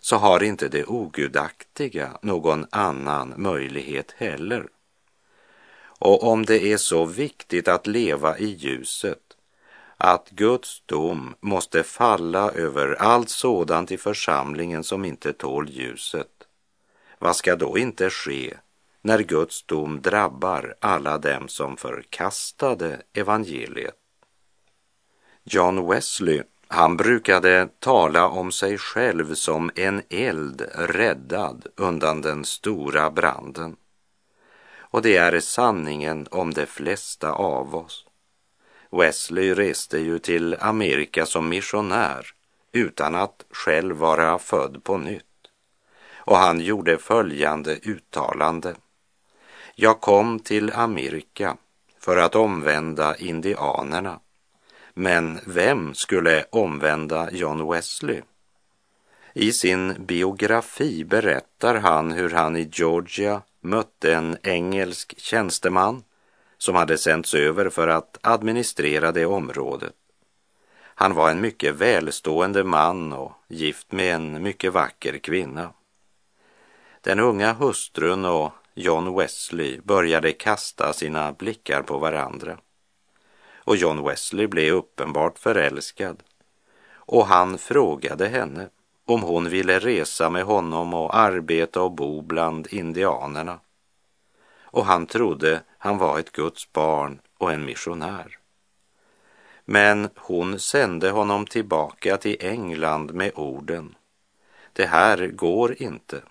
så 0.00 0.16
har 0.16 0.42
inte 0.42 0.68
det 0.68 0.84
ogudaktiga 0.84 2.18
någon 2.22 2.66
annan 2.70 3.34
möjlighet 3.36 4.14
heller. 4.16 4.66
Och 5.84 6.22
om 6.22 6.44
det 6.44 6.72
är 6.72 6.76
så 6.76 7.04
viktigt 7.04 7.68
att 7.68 7.86
leva 7.86 8.38
i 8.38 8.46
ljuset 8.46 9.18
att 9.96 10.30
Guds 10.30 10.82
dom 10.86 11.34
måste 11.40 11.82
falla 11.82 12.50
över 12.50 12.94
allt 12.94 13.30
sådant 13.30 13.92
i 13.92 13.96
församlingen 13.96 14.84
som 14.84 15.04
inte 15.04 15.32
tål 15.32 15.68
ljuset, 15.70 16.46
vad 17.18 17.36
ska 17.36 17.56
då 17.56 17.78
inte 17.78 18.10
ske 18.10 18.54
när 19.02 19.18
Guds 19.18 19.66
dom 19.66 20.02
drabbar 20.02 20.74
alla 20.80 21.18
dem 21.18 21.48
som 21.48 21.76
förkastade 21.76 23.02
evangeliet? 23.12 23.94
John 25.44 25.88
Wesley, 25.88 26.42
han 26.68 26.96
brukade 26.96 27.68
tala 27.78 28.28
om 28.28 28.52
sig 28.52 28.78
själv 28.78 29.34
som 29.34 29.70
en 29.74 30.02
eld 30.08 30.60
räddad 30.74 31.66
undan 31.76 32.20
den 32.20 32.44
stora 32.44 33.10
branden. 33.10 33.76
Och 34.78 35.02
det 35.02 35.16
är 35.16 35.40
sanningen 35.40 36.26
om 36.30 36.54
de 36.54 36.66
flesta 36.66 37.32
av 37.32 37.76
oss. 37.76 38.06
Wesley 38.90 39.54
reste 39.54 39.98
ju 39.98 40.18
till 40.18 40.56
Amerika 40.60 41.26
som 41.26 41.48
missionär 41.48 42.26
utan 42.72 43.14
att 43.14 43.44
själv 43.50 43.96
vara 43.96 44.38
född 44.38 44.84
på 44.84 44.98
nytt. 44.98 45.24
Och 46.16 46.36
han 46.36 46.60
gjorde 46.60 46.98
följande 46.98 47.76
uttalande. 47.76 48.74
Jag 49.82 50.00
kom 50.00 50.38
till 50.38 50.72
Amerika 50.72 51.56
för 51.98 52.16
att 52.16 52.34
omvända 52.34 53.16
indianerna 53.16 54.20
men 54.94 55.38
vem 55.46 55.94
skulle 55.94 56.44
omvända 56.50 57.30
John 57.30 57.70
Wesley? 57.70 58.22
I 59.34 59.52
sin 59.52 60.04
biografi 60.06 61.04
berättar 61.04 61.74
han 61.74 62.12
hur 62.12 62.30
han 62.30 62.56
i 62.56 62.70
Georgia 62.72 63.42
mötte 63.60 64.14
en 64.14 64.36
engelsk 64.42 65.20
tjänsteman 65.20 66.04
som 66.58 66.74
hade 66.74 66.98
sänts 66.98 67.34
över 67.34 67.70
för 67.70 67.88
att 67.88 68.18
administrera 68.22 69.12
det 69.12 69.26
området. 69.26 69.94
Han 70.78 71.14
var 71.14 71.30
en 71.30 71.40
mycket 71.40 71.74
välstående 71.74 72.64
man 72.64 73.12
och 73.12 73.32
gift 73.48 73.92
med 73.92 74.14
en 74.14 74.42
mycket 74.42 74.72
vacker 74.72 75.18
kvinna. 75.18 75.72
Den 77.00 77.20
unga 77.20 77.52
hustrun 77.52 78.24
och 78.24 78.52
John 78.74 79.14
Wesley 79.16 79.80
började 79.80 80.32
kasta 80.32 80.92
sina 80.92 81.32
blickar 81.32 81.82
på 81.82 81.98
varandra. 81.98 82.58
Och 83.54 83.76
John 83.76 84.04
Wesley 84.04 84.46
blev 84.46 84.74
uppenbart 84.74 85.38
förälskad. 85.38 86.22
Och 86.90 87.26
han 87.26 87.58
frågade 87.58 88.28
henne 88.28 88.68
om 89.04 89.22
hon 89.22 89.48
ville 89.48 89.78
resa 89.78 90.30
med 90.30 90.44
honom 90.44 90.94
och 90.94 91.16
arbeta 91.16 91.82
och 91.82 91.92
bo 91.92 92.22
bland 92.22 92.66
indianerna. 92.66 93.60
Och 94.60 94.86
han 94.86 95.06
trodde 95.06 95.62
han 95.78 95.98
var 95.98 96.18
ett 96.18 96.32
Guds 96.32 96.72
barn 96.72 97.20
och 97.38 97.52
en 97.52 97.64
missionär. 97.64 98.38
Men 99.64 100.08
hon 100.16 100.58
sände 100.58 101.10
honom 101.10 101.46
tillbaka 101.46 102.16
till 102.16 102.36
England 102.40 103.14
med 103.14 103.32
orden. 103.34 103.94
Det 104.72 104.86
här 104.86 105.26
går 105.26 105.82
inte. 105.82 106.22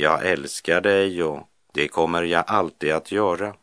Jag 0.00 0.26
älskar 0.26 0.80
dig 0.80 1.22
och 1.22 1.48
det 1.72 1.88
kommer 1.88 2.22
jag 2.22 2.44
alltid 2.46 2.92
att 2.92 3.12
göra. 3.12 3.54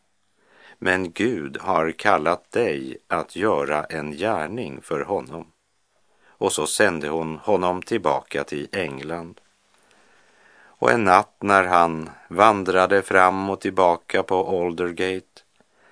Men 0.77 1.12
Gud 1.12 1.58
har 1.62 1.92
kallat 1.92 2.51
dig 2.51 2.98
att 3.08 3.36
göra 3.36 3.84
en 3.84 4.12
gärning 4.12 4.82
för 4.82 5.01
honom. 5.01 5.51
Och 6.27 6.51
så 6.51 6.68
sände 6.68 7.08
hon 7.08 7.38
honom 7.38 7.82
tillbaka 7.82 8.44
till 8.44 8.68
England. 8.72 9.42
Och 10.63 10.92
en 10.92 11.04
natt 11.04 11.36
när 11.39 11.63
han 11.63 12.10
vandrade 12.27 13.01
fram 13.01 13.50
och 13.50 13.62
tillbaka 13.62 14.24
på 14.24 14.62
Aldergate 14.63 15.42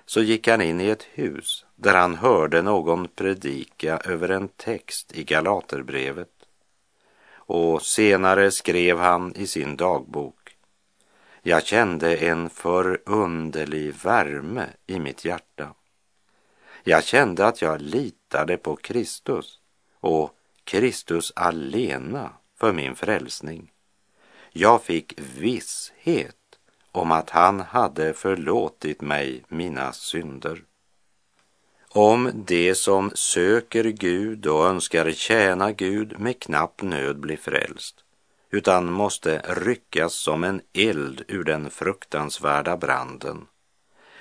så 0.06 0.20
gick 0.22 0.48
han 0.48 0.60
in 0.60 0.80
i 0.80 0.88
ett 0.88 1.06
hus 1.12 1.66
där 1.76 1.94
han 1.94 2.14
hörde 2.14 2.62
någon 2.62 3.08
predika 3.08 3.96
över 3.96 4.28
en 4.28 4.48
text 4.48 5.12
i 5.14 5.24
Galaterbrevet. 5.24 6.33
Och 7.46 7.82
senare 7.82 8.50
skrev 8.50 8.98
han 8.98 9.36
i 9.36 9.46
sin 9.46 9.76
dagbok. 9.76 10.56
Jag 11.42 11.66
kände 11.66 12.16
en 12.16 12.50
förunderlig 12.50 13.94
värme 13.94 14.66
i 14.86 14.98
mitt 14.98 15.24
hjärta. 15.24 15.74
Jag 16.82 17.04
kände 17.04 17.46
att 17.46 17.62
jag 17.62 17.80
litade 17.80 18.56
på 18.56 18.76
Kristus 18.76 19.60
och 20.00 20.34
Kristus 20.64 21.32
alena 21.36 22.30
för 22.56 22.72
min 22.72 22.96
frälsning. 22.96 23.72
Jag 24.52 24.82
fick 24.82 25.20
visshet 25.20 26.36
om 26.92 27.12
att 27.12 27.30
han 27.30 27.60
hade 27.60 28.14
förlåtit 28.14 29.00
mig 29.00 29.44
mina 29.48 29.92
synder. 29.92 30.62
Om 31.96 32.30
det 32.34 32.74
som 32.74 33.10
söker 33.14 33.84
Gud 33.84 34.46
och 34.46 34.66
önskar 34.66 35.12
tjäna 35.12 35.72
Gud 35.72 36.20
med 36.20 36.40
knapp 36.40 36.82
nöd 36.82 37.20
blir 37.20 37.36
frälst, 37.36 38.04
utan 38.50 38.92
måste 38.92 39.42
ryckas 39.48 40.14
som 40.14 40.44
en 40.44 40.60
eld 40.72 41.24
ur 41.28 41.44
den 41.44 41.70
fruktansvärda 41.70 42.76
branden, 42.76 43.46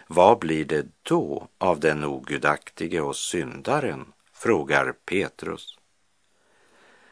vad 0.08 0.39
blir 0.39 0.65
det 0.65 0.86
då 1.03 1.48
av 1.58 1.80
den 1.80 2.03
ogudaktige 2.03 3.01
och 3.01 3.15
syndaren? 3.15 4.06
frågar 4.34 4.92
Petrus. 4.92 5.77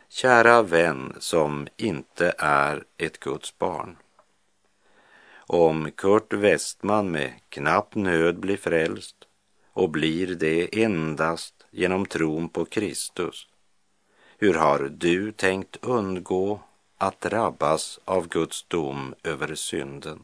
Kära 0.09 0.61
vän 0.61 1.15
som 1.19 1.67
inte 1.77 2.33
är 2.37 2.83
ett 2.97 3.19
Guds 3.19 3.57
barn. 3.57 3.97
Om 5.35 5.91
Kurt 5.91 6.33
Westman 6.33 7.11
med 7.11 7.33
knapp 7.49 7.95
nöd 7.95 8.39
blir 8.39 8.57
frälst 8.57 9.20
och 9.73 9.89
blir 9.89 10.27
det 10.35 10.83
endast 10.83 11.65
genom 11.71 12.05
tron 12.05 12.49
på 12.49 12.65
Kristus, 12.65 13.47
hur 14.37 14.53
har 14.53 14.79
du 14.79 15.31
tänkt 15.31 15.77
undgå 15.81 16.61
att 16.97 17.21
drabbas 17.21 17.99
av 18.05 18.27
Guds 18.27 18.63
dom 18.63 19.13
över 19.23 19.55
synden? 19.55 20.23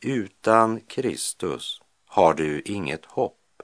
Utan 0.00 0.80
Kristus 0.80 1.82
har 2.06 2.34
du 2.34 2.62
inget 2.64 3.04
hopp. 3.04 3.62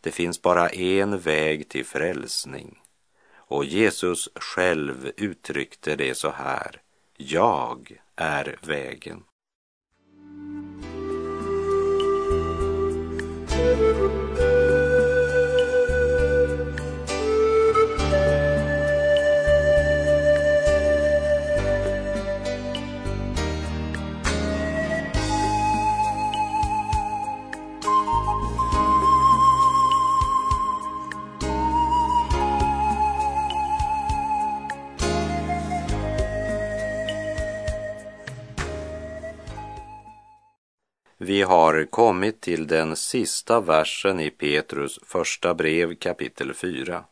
Det 0.00 0.10
finns 0.10 0.42
bara 0.42 0.68
en 0.68 1.18
väg 1.18 1.68
till 1.68 1.84
frälsning 1.84 2.80
och 3.46 3.64
Jesus 3.64 4.28
själv 4.34 5.10
uttryckte 5.16 5.96
det 5.96 6.14
så 6.14 6.30
här. 6.30 6.82
Jag 7.16 8.00
är 8.16 8.58
vägen. 8.62 9.22
Thank 13.54 13.78
you. 13.78 14.23
Vi 41.34 41.42
har 41.42 41.84
kommit 41.84 42.40
till 42.40 42.66
den 42.66 42.96
sista 42.96 43.60
versen 43.60 44.20
i 44.20 44.30
Petrus 44.30 45.00
första 45.02 45.54
brev 45.54 45.94
kapitel 45.94 46.54
4. 46.54 47.04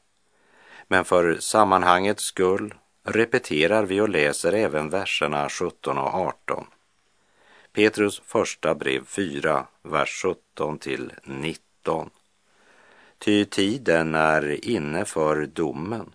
Men 0.88 1.04
för 1.04 1.36
sammanhangets 1.40 2.24
skull 2.24 2.74
repeterar 3.04 3.84
vi 3.84 4.00
och 4.00 4.08
läser 4.08 4.52
även 4.52 4.90
verserna 4.90 5.48
17 5.48 5.98
och 5.98 6.14
18. 6.14 6.66
Petrus 7.72 8.22
första 8.24 8.74
brev 8.74 9.04
4, 9.04 9.66
vers 9.82 10.22
17 10.22 10.78
till 10.78 11.12
19. 11.24 12.10
Ty 13.18 13.44
tiden 13.44 14.14
är 14.14 14.64
inne 14.64 15.04
för 15.04 15.46
domen 15.46 16.14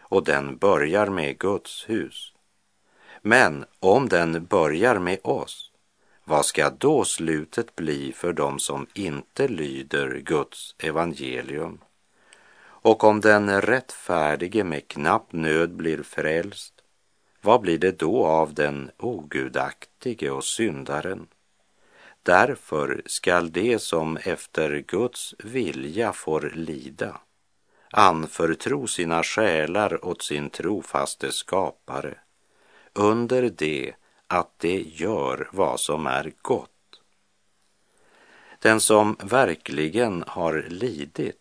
och 0.00 0.24
den 0.24 0.56
börjar 0.56 1.06
med 1.06 1.38
Guds 1.38 1.88
hus. 1.88 2.32
Men 3.22 3.64
om 3.80 4.08
den 4.08 4.44
börjar 4.44 4.98
med 4.98 5.18
oss 5.22 5.70
vad 6.24 6.46
ska 6.46 6.70
då 6.70 7.04
slutet 7.04 7.76
bli 7.76 8.12
för 8.12 8.32
dem 8.32 8.58
som 8.58 8.86
inte 8.94 9.48
lyder 9.48 10.18
Guds 10.18 10.74
evangelium? 10.78 11.80
Och 12.66 13.04
om 13.04 13.20
den 13.20 13.60
rättfärdige 13.60 14.64
med 14.64 14.88
knapp 14.88 15.32
nöd 15.32 15.72
blir 15.74 16.02
frälst, 16.02 16.74
vad 17.40 17.60
blir 17.60 17.78
det 17.78 17.98
då 17.98 18.26
av 18.26 18.54
den 18.54 18.90
ogudaktige 18.98 20.30
och 20.30 20.44
syndaren? 20.44 21.26
Därför 22.22 23.02
skall 23.06 23.52
de 23.52 23.78
som 23.78 24.16
efter 24.16 24.84
Guds 24.86 25.34
vilja 25.38 26.12
får 26.12 26.52
lida 26.54 27.20
anförtro 27.96 28.86
sina 28.86 29.22
själar 29.22 30.04
åt 30.04 30.22
sin 30.22 30.50
trofaste 30.50 31.32
skapare 31.32 32.18
under 32.92 33.50
det 33.56 33.94
att 34.26 34.58
det 34.58 34.80
gör 34.80 35.48
vad 35.52 35.80
som 35.80 36.06
är 36.06 36.32
gott. 36.42 36.70
Den 38.58 38.80
som 38.80 39.16
verkligen 39.22 40.24
har 40.26 40.64
lidit 40.68 41.40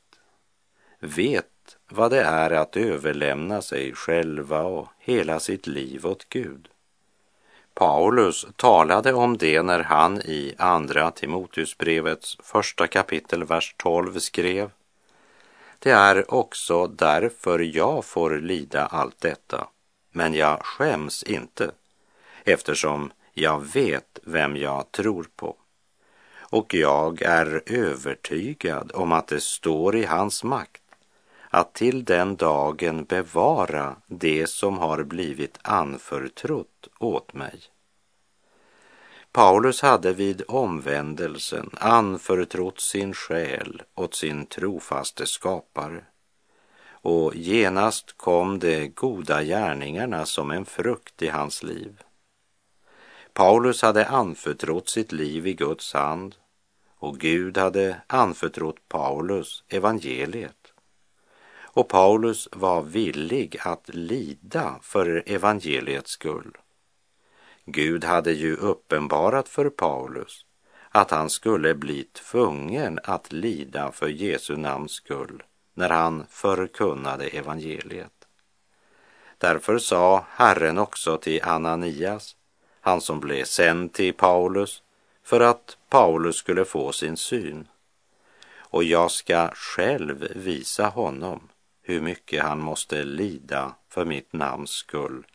vet 0.99 1.77
vad 1.89 2.11
det 2.11 2.21
är 2.21 2.51
att 2.51 2.77
överlämna 2.77 3.61
sig 3.61 3.93
själva 3.93 4.63
och 4.63 4.87
hela 4.99 5.39
sitt 5.39 5.67
liv 5.67 6.05
åt 6.05 6.29
Gud. 6.29 6.69
Paulus 7.73 8.45
talade 8.55 9.13
om 9.13 9.37
det 9.37 9.61
när 9.61 9.79
han 9.79 10.21
i 10.21 10.55
Andra 10.57 11.11
Timoteusbrevets 11.11 12.37
första 12.43 12.87
kapitel, 12.87 13.43
vers 13.43 13.75
12 13.77 14.19
skrev 14.19 14.69
Det 15.79 15.91
är 15.91 16.33
också 16.33 16.87
därför 16.87 17.59
jag 17.59 18.05
får 18.05 18.39
lida 18.39 18.85
allt 18.85 19.21
detta, 19.21 19.67
men 20.11 20.33
jag 20.33 20.65
skäms 20.65 21.23
inte 21.23 21.71
eftersom 22.45 23.11
jag 23.33 23.73
vet 23.73 24.19
vem 24.23 24.57
jag 24.57 24.91
tror 24.91 25.27
på. 25.35 25.55
Och 26.39 26.73
jag 26.73 27.21
är 27.21 27.63
övertygad 27.65 28.91
om 28.93 29.11
att 29.11 29.27
det 29.27 29.41
står 29.41 29.95
i 29.95 30.05
hans 30.05 30.43
makt 30.43 30.81
att 31.49 31.73
till 31.73 32.03
den 32.03 32.35
dagen 32.35 33.05
bevara 33.05 33.95
det 34.07 34.49
som 34.49 34.77
har 34.77 35.03
blivit 35.03 35.59
anförtrott 35.61 36.87
åt 36.99 37.33
mig. 37.33 37.61
Paulus 39.31 39.81
hade 39.81 40.13
vid 40.13 40.43
omvändelsen 40.47 41.69
anförtrott 41.73 42.79
sin 42.79 43.13
själ 43.13 43.81
åt 43.95 44.15
sin 44.15 44.45
trofaste 44.45 45.25
skapare 45.25 46.03
och 47.03 47.35
genast 47.35 48.17
kom 48.17 48.59
de 48.59 48.87
goda 48.87 49.43
gärningarna 49.43 50.25
som 50.25 50.51
en 50.51 50.65
frukt 50.65 51.21
i 51.21 51.27
hans 51.27 51.63
liv. 51.63 52.03
Paulus 53.33 53.81
hade 53.81 54.07
anförtrott 54.07 54.89
sitt 54.89 55.11
liv 55.11 55.47
i 55.47 55.53
Guds 55.53 55.93
hand 55.93 56.35
och 56.95 57.19
Gud 57.19 57.57
hade 57.57 58.01
anförtrott 58.07 58.87
Paulus 58.87 59.63
evangeliet. 59.67 60.73
Och 61.75 61.87
Paulus 61.87 62.49
var 62.51 62.81
villig 62.81 63.57
att 63.59 63.89
lida 63.89 64.79
för 64.81 65.23
evangeliets 65.25 66.11
skull. 66.11 66.57
Gud 67.65 68.03
hade 68.03 68.31
ju 68.31 68.55
uppenbarat 68.55 69.49
för 69.49 69.69
Paulus 69.69 70.45
att 70.89 71.11
han 71.11 71.29
skulle 71.29 71.75
bli 71.75 72.03
tvungen 72.03 72.99
att 73.03 73.31
lida 73.31 73.91
för 73.91 74.07
Jesu 74.07 74.57
namns 74.57 74.91
skull 74.91 75.43
när 75.73 75.89
han 75.89 76.25
förkunnade 76.29 77.27
evangeliet. 77.27 78.27
Därför 79.37 79.77
sa 79.77 80.25
Herren 80.29 80.77
också 80.77 81.17
till 81.17 81.43
Ananias, 81.43 82.35
han 82.85 83.01
som 83.01 83.19
blev 83.19 83.43
sänd 83.43 83.93
till 83.93 84.13
Paulus, 84.13 84.83
för 85.23 85.39
att 85.39 85.77
Paulus 85.89 86.35
skulle 86.35 86.65
få 86.65 86.91
sin 86.91 87.17
syn. 87.17 87.67
Och 88.57 88.83
jag 88.83 89.11
ska 89.11 89.49
själv 89.53 90.27
visa 90.35 90.87
honom 90.87 91.49
hur 91.81 92.01
mycket 92.01 92.43
han 92.43 92.59
måste 92.59 93.03
lida 93.03 93.75
för 93.89 94.05
mitt 94.05 94.33
namns 94.33 94.69
skull, 94.69 95.25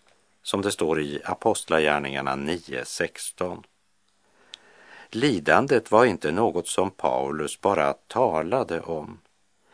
som 0.42 0.62
det 0.62 0.72
står 0.72 1.00
i 1.00 1.20
Apostlagärningarna 1.24 2.36
9.16. 2.36 3.62
Lidandet 5.10 5.90
var 5.90 6.04
inte 6.04 6.32
något 6.32 6.68
som 6.68 6.90
Paulus 6.90 7.60
bara 7.60 7.92
talade 7.92 8.80
om. 8.80 9.18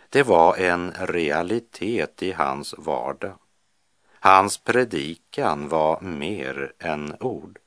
Det 0.09 0.23
var 0.23 0.57
en 0.57 0.93
realitet 1.01 2.23
i 2.23 2.33
hans 2.33 2.75
vardag. 2.79 3.39
Hans 4.21 4.59
predikan 4.59 5.69
var 5.69 6.01
mer 6.01 6.73
än 6.79 7.17
ord. 7.21 7.59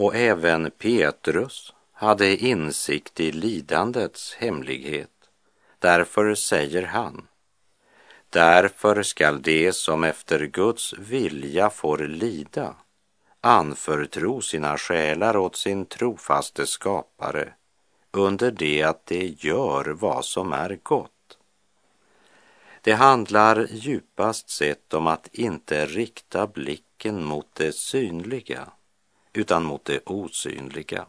Och 0.00 0.16
även 0.16 0.70
Petrus 0.70 1.74
hade 1.92 2.36
insikt 2.36 3.20
i 3.20 3.32
lidandets 3.32 4.34
hemlighet. 4.34 5.10
Därför 5.78 6.34
säger 6.34 6.82
han, 6.82 7.26
därför 8.30 9.02
skall 9.02 9.42
det 9.42 9.72
som 9.72 10.04
efter 10.04 10.46
Guds 10.46 10.92
vilja 10.98 11.70
får 11.70 11.98
lida 11.98 12.74
anförtro 13.40 14.40
sina 14.40 14.78
själar 14.78 15.36
åt 15.36 15.56
sin 15.56 15.86
trofaste 15.86 16.66
skapare 16.66 17.52
under 18.10 18.50
det 18.50 18.82
att 18.82 19.06
de 19.06 19.26
gör 19.38 19.84
vad 19.84 20.24
som 20.24 20.52
är 20.52 20.78
gott. 20.82 21.38
Det 22.80 22.92
handlar 22.92 23.66
djupast 23.70 24.50
sett 24.50 24.94
om 24.94 25.06
att 25.06 25.28
inte 25.32 25.86
rikta 25.86 26.46
blicken 26.46 27.24
mot 27.24 27.54
det 27.54 27.74
synliga 27.74 28.68
utan 29.32 29.64
mot 29.64 29.84
det 29.84 30.00
osynliga. 30.06 31.06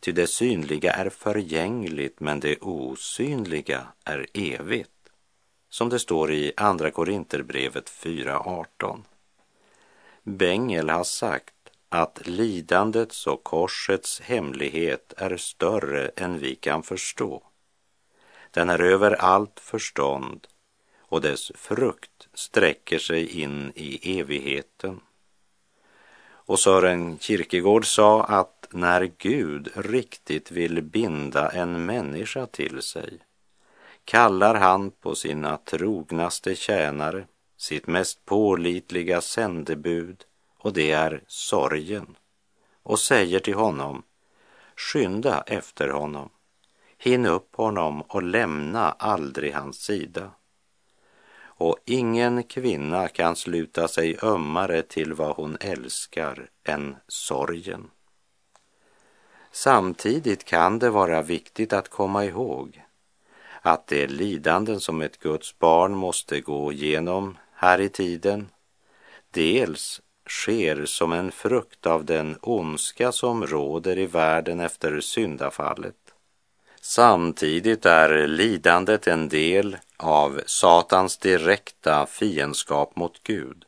Ty 0.00 0.12
det 0.12 0.26
synliga 0.26 0.92
är 0.92 1.08
förgängligt 1.10 2.20
men 2.20 2.40
det 2.40 2.56
osynliga 2.58 3.86
är 4.04 4.26
evigt. 4.34 4.90
Som 5.68 5.88
det 5.88 5.98
står 5.98 6.32
i 6.32 6.52
Andra 6.56 6.90
Korinterbrevet 6.90 7.90
4.18. 7.90 9.02
Bengel 10.22 10.88
har 10.90 11.04
sagt 11.04 11.54
att 11.88 12.26
lidandets 12.26 13.26
och 13.26 13.44
korsets 13.44 14.20
hemlighet 14.20 15.12
är 15.16 15.36
större 15.36 16.08
än 16.08 16.38
vi 16.38 16.54
kan 16.54 16.82
förstå. 16.82 17.42
Den 18.50 18.70
är 18.70 18.80
över 18.82 19.12
allt 19.12 19.60
förstånd 19.60 20.46
och 20.98 21.20
dess 21.20 21.52
frukt 21.54 22.28
sträcker 22.34 22.98
sig 22.98 23.40
in 23.40 23.72
i 23.74 24.20
evigheten. 24.20 25.00
Och 26.48 26.58
Sören 26.58 27.18
Kierkegaard 27.18 27.86
sa 27.86 28.24
att 28.24 28.68
när 28.70 29.10
Gud 29.18 29.68
riktigt 29.74 30.50
vill 30.50 30.82
binda 30.82 31.50
en 31.50 31.86
människa 31.86 32.46
till 32.46 32.82
sig 32.82 33.18
kallar 34.04 34.54
han 34.54 34.90
på 34.90 35.14
sina 35.14 35.56
trognaste 35.56 36.54
tjänare 36.54 37.26
sitt 37.56 37.86
mest 37.86 38.24
pålitliga 38.24 39.20
sändebud 39.20 40.24
och 40.58 40.72
det 40.72 40.92
är 40.92 41.22
sorgen 41.26 42.16
och 42.82 42.98
säger 42.98 43.40
till 43.40 43.54
honom 43.54 44.02
skynda 44.76 45.44
efter 45.46 45.88
honom, 45.88 46.28
hinn 46.98 47.26
upp 47.26 47.56
honom 47.56 48.02
och 48.02 48.22
lämna 48.22 48.90
aldrig 48.90 49.54
hans 49.54 49.76
sida. 49.82 50.30
Och 51.58 51.76
ingen 51.84 52.42
kvinna 52.42 53.08
kan 53.08 53.36
sluta 53.36 53.88
sig 53.88 54.18
ömmare 54.22 54.82
till 54.82 55.14
vad 55.14 55.36
hon 55.36 55.56
älskar 55.60 56.50
än 56.64 56.96
sorgen. 57.08 57.90
Samtidigt 59.52 60.44
kan 60.44 60.78
det 60.78 60.90
vara 60.90 61.22
viktigt 61.22 61.72
att 61.72 61.88
komma 61.88 62.24
ihåg 62.24 62.82
att 63.62 63.86
det 63.86 64.06
lidanden 64.06 64.80
som 64.80 65.02
ett 65.02 65.18
Guds 65.18 65.58
barn 65.58 65.94
måste 65.94 66.40
gå 66.40 66.72
igenom 66.72 67.38
här 67.54 67.80
i 67.80 67.88
tiden 67.88 68.48
dels 69.30 70.00
sker 70.28 70.84
som 70.86 71.12
en 71.12 71.32
frukt 71.32 71.86
av 71.86 72.04
den 72.04 72.38
ondska 72.42 73.12
som 73.12 73.46
råder 73.46 73.98
i 73.98 74.06
världen 74.06 74.60
efter 74.60 75.00
syndafallet. 75.00 76.07
Samtidigt 76.90 77.86
är 77.86 78.26
lidandet 78.26 79.06
en 79.06 79.28
del 79.28 79.76
av 79.96 80.40
Satans 80.46 81.18
direkta 81.18 82.06
fiendskap 82.06 82.96
mot 82.96 83.22
Gud 83.22 83.64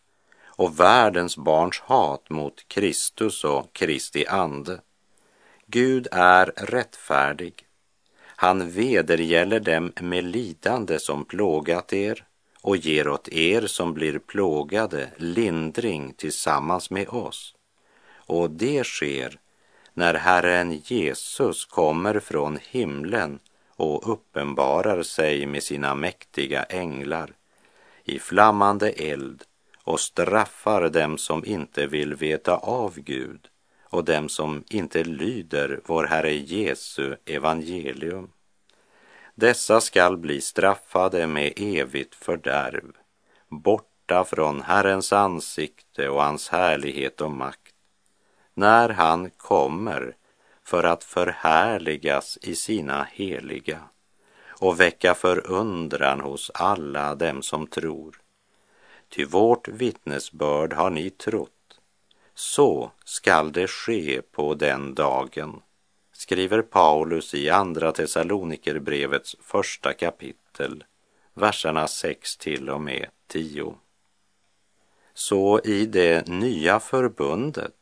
och 0.46 0.80
världens 0.80 1.36
barns 1.36 1.80
hat 1.80 2.30
mot 2.30 2.68
Kristus 2.68 3.44
och 3.44 3.72
Kristi 3.72 4.26
ande. 4.26 4.80
Gud 5.66 6.08
är 6.10 6.52
rättfärdig. 6.56 7.66
Han 8.24 8.70
vedergäller 8.70 9.60
dem 9.60 9.92
med 10.00 10.24
lidande 10.24 10.98
som 10.98 11.24
plågat 11.24 11.92
er 11.92 12.24
och 12.62 12.76
ger 12.76 13.08
åt 13.08 13.28
er 13.28 13.66
som 13.66 13.94
blir 13.94 14.18
plågade 14.18 15.10
lindring 15.16 16.14
tillsammans 16.14 16.90
med 16.90 17.08
oss. 17.08 17.54
Och 18.26 18.50
det 18.50 18.84
sker 18.84 19.38
när 19.94 20.14
Herren 20.14 20.72
Jesus 20.72 21.64
kommer 21.64 22.20
från 22.20 22.58
himlen 22.70 23.38
och 23.76 24.12
uppenbarar 24.12 25.02
sig 25.02 25.46
med 25.46 25.62
sina 25.62 25.94
mäktiga 25.94 26.62
änglar 26.62 27.32
i 28.04 28.18
flammande 28.18 28.90
eld 28.90 29.42
och 29.84 30.00
straffar 30.00 30.88
dem 30.88 31.18
som 31.18 31.44
inte 31.44 31.86
vill 31.86 32.14
veta 32.14 32.56
av 32.56 32.98
Gud 33.00 33.48
och 33.84 34.04
dem 34.04 34.28
som 34.28 34.64
inte 34.68 35.04
lyder 35.04 35.80
vår 35.86 36.04
Herre 36.04 36.34
Jesu 36.34 37.16
evangelium. 37.24 38.30
Dessa 39.34 39.80
skall 39.80 40.16
bli 40.16 40.40
straffade 40.40 41.26
med 41.26 41.52
evigt 41.56 42.14
fördärv, 42.14 42.92
borta 43.48 44.24
från 44.24 44.62
Herrens 44.62 45.12
ansikte 45.12 46.08
och 46.08 46.22
hans 46.22 46.48
härlighet 46.48 47.20
och 47.20 47.30
makt, 47.30 47.59
när 48.54 48.88
han 48.88 49.30
kommer 49.30 50.16
för 50.64 50.84
att 50.84 51.04
förhärligas 51.04 52.38
i 52.42 52.54
sina 52.54 53.06
heliga 53.12 53.80
och 54.48 54.80
väcka 54.80 55.14
förundran 55.14 56.20
hos 56.20 56.50
alla 56.54 57.14
dem 57.14 57.42
som 57.42 57.66
tror. 57.66 58.20
Ty 59.08 59.24
vårt 59.24 59.68
vittnesbörd 59.68 60.72
har 60.72 60.90
ni 60.90 61.10
trott. 61.10 61.80
Så 62.34 62.90
skall 63.04 63.52
det 63.52 63.66
ske 63.66 64.22
på 64.22 64.54
den 64.54 64.94
dagen 64.94 65.62
skriver 66.20 66.62
Paulus 66.62 67.34
i 67.34 67.50
Andra 67.50 67.92
Thessalonikerbrevets 67.92 69.36
första 69.40 69.92
kapitel, 69.92 70.84
verserna 71.34 71.88
6 71.88 72.36
till 72.36 72.70
och 72.70 72.80
med 72.80 73.06
10. 73.26 73.74
Så 75.14 75.60
i 75.64 75.86
det 75.86 76.28
nya 76.28 76.80
förbundet 76.80 77.79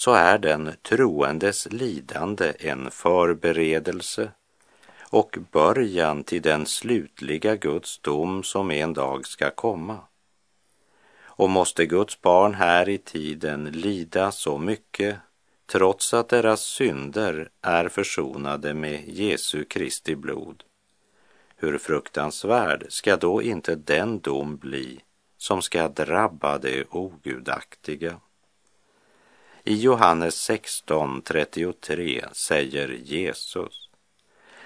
så 0.00 0.12
är 0.12 0.38
den 0.38 0.72
troendes 0.82 1.72
lidande 1.72 2.52
en 2.58 2.90
förberedelse 2.90 4.30
och 5.00 5.38
början 5.52 6.24
till 6.24 6.42
den 6.42 6.66
slutliga 6.66 7.56
Guds 7.56 7.98
dom 7.98 8.42
som 8.42 8.70
en 8.70 8.94
dag 8.94 9.26
ska 9.26 9.50
komma. 9.50 9.98
Och 11.22 11.50
måste 11.50 11.86
Guds 11.86 12.20
barn 12.20 12.54
här 12.54 12.88
i 12.88 12.98
tiden 12.98 13.64
lida 13.64 14.32
så 14.32 14.58
mycket 14.58 15.16
trots 15.66 16.14
att 16.14 16.28
deras 16.28 16.60
synder 16.60 17.50
är 17.62 17.88
försonade 17.88 18.74
med 18.74 19.08
Jesu 19.08 19.64
Kristi 19.64 20.16
blod. 20.16 20.64
Hur 21.56 21.78
fruktansvärd 21.78 22.86
ska 22.88 23.16
då 23.16 23.42
inte 23.42 23.74
den 23.74 24.20
dom 24.20 24.56
bli 24.56 25.00
som 25.36 25.62
ska 25.62 25.88
drabba 25.88 26.58
det 26.58 26.84
ogudaktiga? 26.90 28.20
I 29.64 29.74
Johannes 29.74 30.50
16.33 30.50 32.32
säger 32.32 32.88
Jesus 32.88 33.90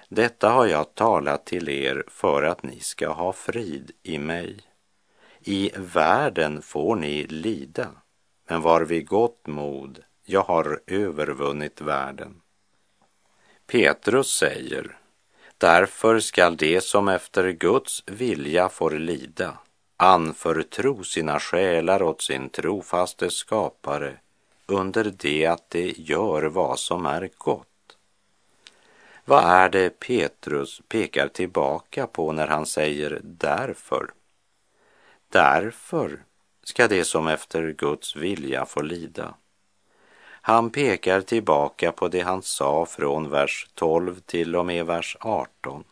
Detta 0.08 0.50
har 0.50 0.66
jag 0.66 0.94
talat 0.94 1.46
till 1.46 1.68
er 1.68 2.04
för 2.08 2.42
att 2.42 2.62
ni 2.62 2.80
ska 2.80 3.08
ha 3.08 3.32
frid 3.32 3.90
i 4.02 4.18
mig. 4.18 4.60
I 5.40 5.70
världen 5.76 6.62
får 6.62 6.96
ni 6.96 7.26
lida, 7.26 7.90
men 8.48 8.60
var 8.60 8.80
vid 8.80 9.06
gott 9.06 9.46
mod, 9.46 10.02
jag 10.24 10.42
har 10.42 10.80
övervunnit 10.86 11.80
världen. 11.80 12.40
Petrus 13.66 14.28
säger, 14.28 14.98
därför 15.58 16.20
skall 16.20 16.56
de 16.56 16.80
som 16.80 17.08
efter 17.08 17.50
Guds 17.50 18.02
vilja 18.06 18.68
får 18.68 18.90
lida 18.90 19.58
anförtro 19.96 21.04
sina 21.04 21.40
själar 21.40 22.02
åt 22.02 22.22
sin 22.22 22.48
trofaste 22.48 23.30
skapare 23.30 24.18
under 24.66 25.12
det 25.18 25.46
att 25.46 25.70
de 25.70 25.94
gör 25.96 26.42
vad 26.42 26.78
som 26.78 27.06
är 27.06 27.30
gott. 27.38 27.68
Vad 29.24 29.44
är 29.44 29.68
det 29.68 30.00
Petrus 30.00 30.80
pekar 30.88 31.28
tillbaka 31.28 32.06
på 32.06 32.32
när 32.32 32.46
han 32.46 32.66
säger 32.66 33.20
därför? 33.22 34.10
Därför 35.28 36.22
ska 36.62 36.88
det 36.88 37.04
som 37.04 37.28
efter 37.28 37.72
Guds 37.72 38.16
vilja 38.16 38.66
få 38.66 38.82
lida. 38.82 39.34
Han 40.46 40.70
pekar 40.70 41.20
tillbaka 41.20 41.92
på 41.92 42.08
det 42.08 42.20
han 42.20 42.42
sa 42.42 42.86
från 42.86 43.30
vers 43.30 43.68
12 43.74 44.20
till 44.20 44.56
och 44.56 44.66
med 44.66 44.86
vers 44.86 45.16
18. 45.20 45.84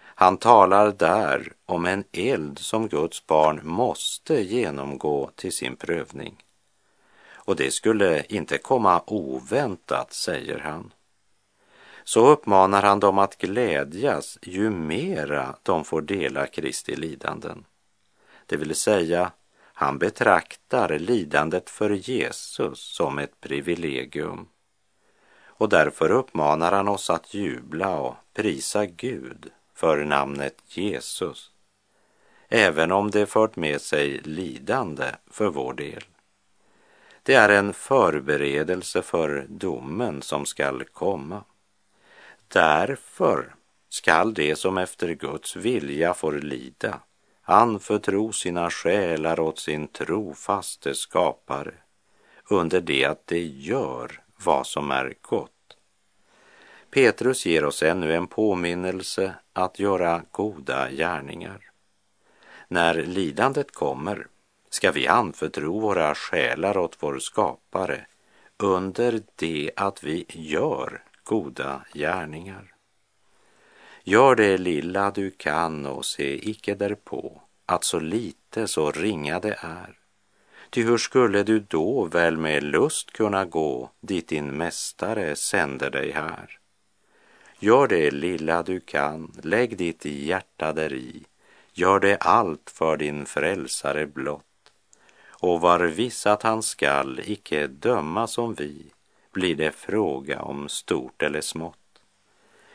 Han 0.00 0.36
talar 0.36 0.92
där 0.92 1.52
om 1.66 1.86
en 1.86 2.04
eld 2.12 2.58
som 2.58 2.88
Guds 2.88 3.26
barn 3.26 3.60
måste 3.62 4.42
genomgå 4.42 5.30
till 5.34 5.52
sin 5.52 5.76
prövning. 5.76 6.44
Och 7.48 7.56
det 7.56 7.70
skulle 7.70 8.24
inte 8.28 8.58
komma 8.58 9.02
oväntat, 9.06 10.12
säger 10.12 10.58
han. 10.58 10.92
Så 12.04 12.26
uppmanar 12.26 12.82
han 12.82 13.00
dem 13.00 13.18
att 13.18 13.38
glädjas 13.38 14.38
ju 14.42 14.70
mera 14.70 15.56
de 15.62 15.84
får 15.84 16.00
dela 16.02 16.46
Kristi 16.46 16.96
lidanden. 16.96 17.64
Det 18.46 18.56
vill 18.56 18.74
säga, 18.74 19.32
han 19.60 19.98
betraktar 19.98 20.98
lidandet 20.98 21.70
för 21.70 21.90
Jesus 21.90 22.80
som 22.80 23.18
ett 23.18 23.40
privilegium. 23.40 24.48
Och 25.44 25.68
därför 25.68 26.10
uppmanar 26.10 26.72
han 26.72 26.88
oss 26.88 27.10
att 27.10 27.34
jubla 27.34 27.98
och 27.98 28.14
prisa 28.34 28.86
Gud 28.86 29.50
för 29.74 30.04
namnet 30.04 30.56
Jesus, 30.66 31.50
även 32.48 32.92
om 32.92 33.10
det 33.10 33.26
fört 33.26 33.56
med 33.56 33.80
sig 33.80 34.18
lidande 34.18 35.06
för 35.30 35.48
vår 35.48 35.74
del. 35.74 36.04
Det 37.28 37.34
är 37.34 37.48
en 37.48 37.72
förberedelse 37.72 39.02
för 39.02 39.46
domen 39.48 40.22
som 40.22 40.46
skall 40.46 40.84
komma. 40.84 41.44
Därför 42.48 43.54
skall 43.88 44.34
det 44.34 44.56
som 44.56 44.78
efter 44.78 45.08
Guds 45.14 45.56
vilja 45.56 46.14
får 46.14 46.32
lida 46.32 47.00
anförtro 47.42 48.32
sina 48.32 48.70
själar 48.70 49.40
åt 49.40 49.58
sin 49.58 49.88
trofaste 49.88 50.94
skapare 50.94 51.74
under 52.48 52.80
det 52.80 53.04
att 53.04 53.26
de 53.26 53.40
gör 53.40 54.22
vad 54.44 54.66
som 54.66 54.90
är 54.90 55.14
gott. 55.20 55.76
Petrus 56.90 57.46
ger 57.46 57.64
oss 57.64 57.82
ännu 57.82 58.14
en 58.14 58.26
påminnelse 58.26 59.34
att 59.52 59.78
göra 59.78 60.22
goda 60.30 60.90
gärningar. 60.90 61.70
När 62.68 62.94
lidandet 62.94 63.72
kommer 63.72 64.26
ska 64.70 64.92
vi 64.92 65.06
anförtro 65.06 65.80
våra 65.80 66.14
själar 66.14 66.78
åt 66.78 66.96
vår 67.00 67.18
skapare 67.18 68.06
under 68.56 69.22
det 69.36 69.70
att 69.76 70.04
vi 70.04 70.24
gör 70.28 71.02
goda 71.24 71.84
gärningar. 71.94 72.74
Gör 74.04 74.34
det 74.34 74.58
lilla 74.58 75.10
du 75.10 75.30
kan 75.30 75.86
och 75.86 76.04
se 76.04 76.50
icke 76.50 76.74
därpå 76.74 77.42
att 77.66 77.84
så 77.84 78.00
lite, 78.00 78.68
så 78.68 78.90
ringa 78.90 79.40
det 79.40 79.56
är. 79.60 79.98
Ty 80.70 80.82
hur 80.82 80.98
skulle 80.98 81.42
du 81.42 81.60
då 81.60 82.04
väl 82.04 82.36
med 82.36 82.62
lust 82.62 83.12
kunna 83.12 83.44
gå 83.44 83.90
dit 84.00 84.28
din 84.28 84.56
mästare 84.56 85.36
sänder 85.36 85.90
dig 85.90 86.10
här? 86.10 86.58
Gör 87.58 87.86
det 87.88 88.10
lilla 88.10 88.62
du 88.62 88.80
kan, 88.80 89.32
lägg 89.42 89.76
ditt 89.76 90.04
hjärta 90.04 90.72
däri, 90.72 91.24
gör 91.72 92.00
det 92.00 92.16
allt 92.16 92.70
för 92.70 92.96
din 92.96 93.26
frälsare 93.26 94.06
blott. 94.06 94.47
Och 95.40 95.60
var 95.60 95.80
viss 95.80 96.26
att 96.26 96.42
han 96.42 96.62
skall 96.62 97.20
icke 97.24 97.66
döma 97.66 98.26
som 98.26 98.54
vi, 98.54 98.92
blir 99.32 99.54
det 99.54 99.72
fråga 99.72 100.42
om 100.42 100.68
stort 100.68 101.22
eller 101.22 101.40
smått. 101.40 101.78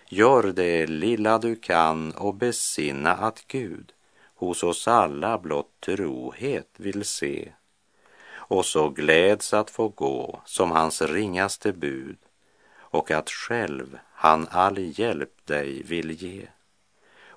Gör 0.09 0.43
det 0.43 0.87
lilla 0.87 1.37
du 1.37 1.55
kan 1.55 2.11
och 2.11 2.35
besinna 2.35 3.13
att 3.13 3.43
Gud 3.47 3.91
hos 4.35 4.63
oss 4.63 4.87
alla 4.87 5.37
blott 5.37 5.71
trohet 5.79 6.69
vill 6.77 7.05
se 7.05 7.51
och 8.45 8.65
så 8.65 8.89
gläds 8.89 9.53
att 9.53 9.69
få 9.69 9.87
gå 9.87 10.41
som 10.45 10.71
hans 10.71 11.01
ringaste 11.01 11.73
bud 11.73 12.17
och 12.77 13.11
att 13.11 13.29
själv 13.29 13.99
han 14.13 14.47
all 14.51 14.99
hjälp 14.99 15.45
dig 15.45 15.83
vill 15.83 16.11
ge. 16.11 16.47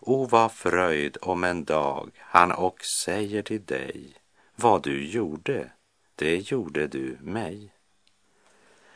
O, 0.00 0.26
vad 0.30 0.52
fröjd 0.52 1.16
om 1.22 1.44
en 1.44 1.64
dag 1.64 2.10
han 2.18 2.52
och 2.52 2.84
säger 2.84 3.42
till 3.42 3.64
dig, 3.64 4.14
vad 4.57 4.83
du 4.83 5.07
gjorde, 5.07 5.71
det 6.14 6.37
gjorde 6.37 6.87
du 6.87 7.19
mig. 7.21 7.73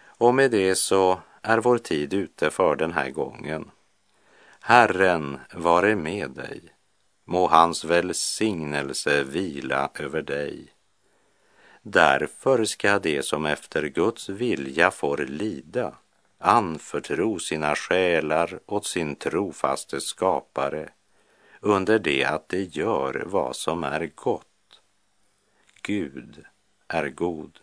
Och 0.03 0.35
med 0.35 0.51
det 0.51 0.75
så 0.75 1.21
är 1.43 1.59
vår 1.59 1.79
tid 1.79 2.15
ute 2.15 2.51
för 2.51 2.77
den 2.77 2.93
här 2.93 3.11
gången. 3.11 3.71
Herren 4.61 5.39
vare 5.55 5.97
med 5.97 6.31
dig. 6.31 6.61
Må 7.25 7.47
hans 7.47 7.85
välsignelse 7.85 9.25
vila 9.25 9.91
över 9.95 10.23
dig. 10.23 10.69
Därför 11.83 12.65
ska 12.65 12.99
de 12.99 13.23
som 13.23 13.47
efter 13.47 13.83
Guds 13.83 14.29
vilja 14.29 14.91
får 14.91 15.17
lida 15.17 15.95
anförtro 16.41 17.39
sina 17.39 17.77
själar 17.77 18.61
åt 18.67 18.87
sin 18.87 19.17
trofaste 19.17 20.01
skapare 20.01 20.89
under 21.61 21.99
det 21.99 22.25
att 22.25 22.49
de 22.49 22.63
gör 22.63 23.23
vad 23.27 23.57
som 23.57 23.85
är 23.85 24.11
gott. 24.15 24.50
Gud 25.91 26.45
är 26.89 27.09
god. 27.09 27.59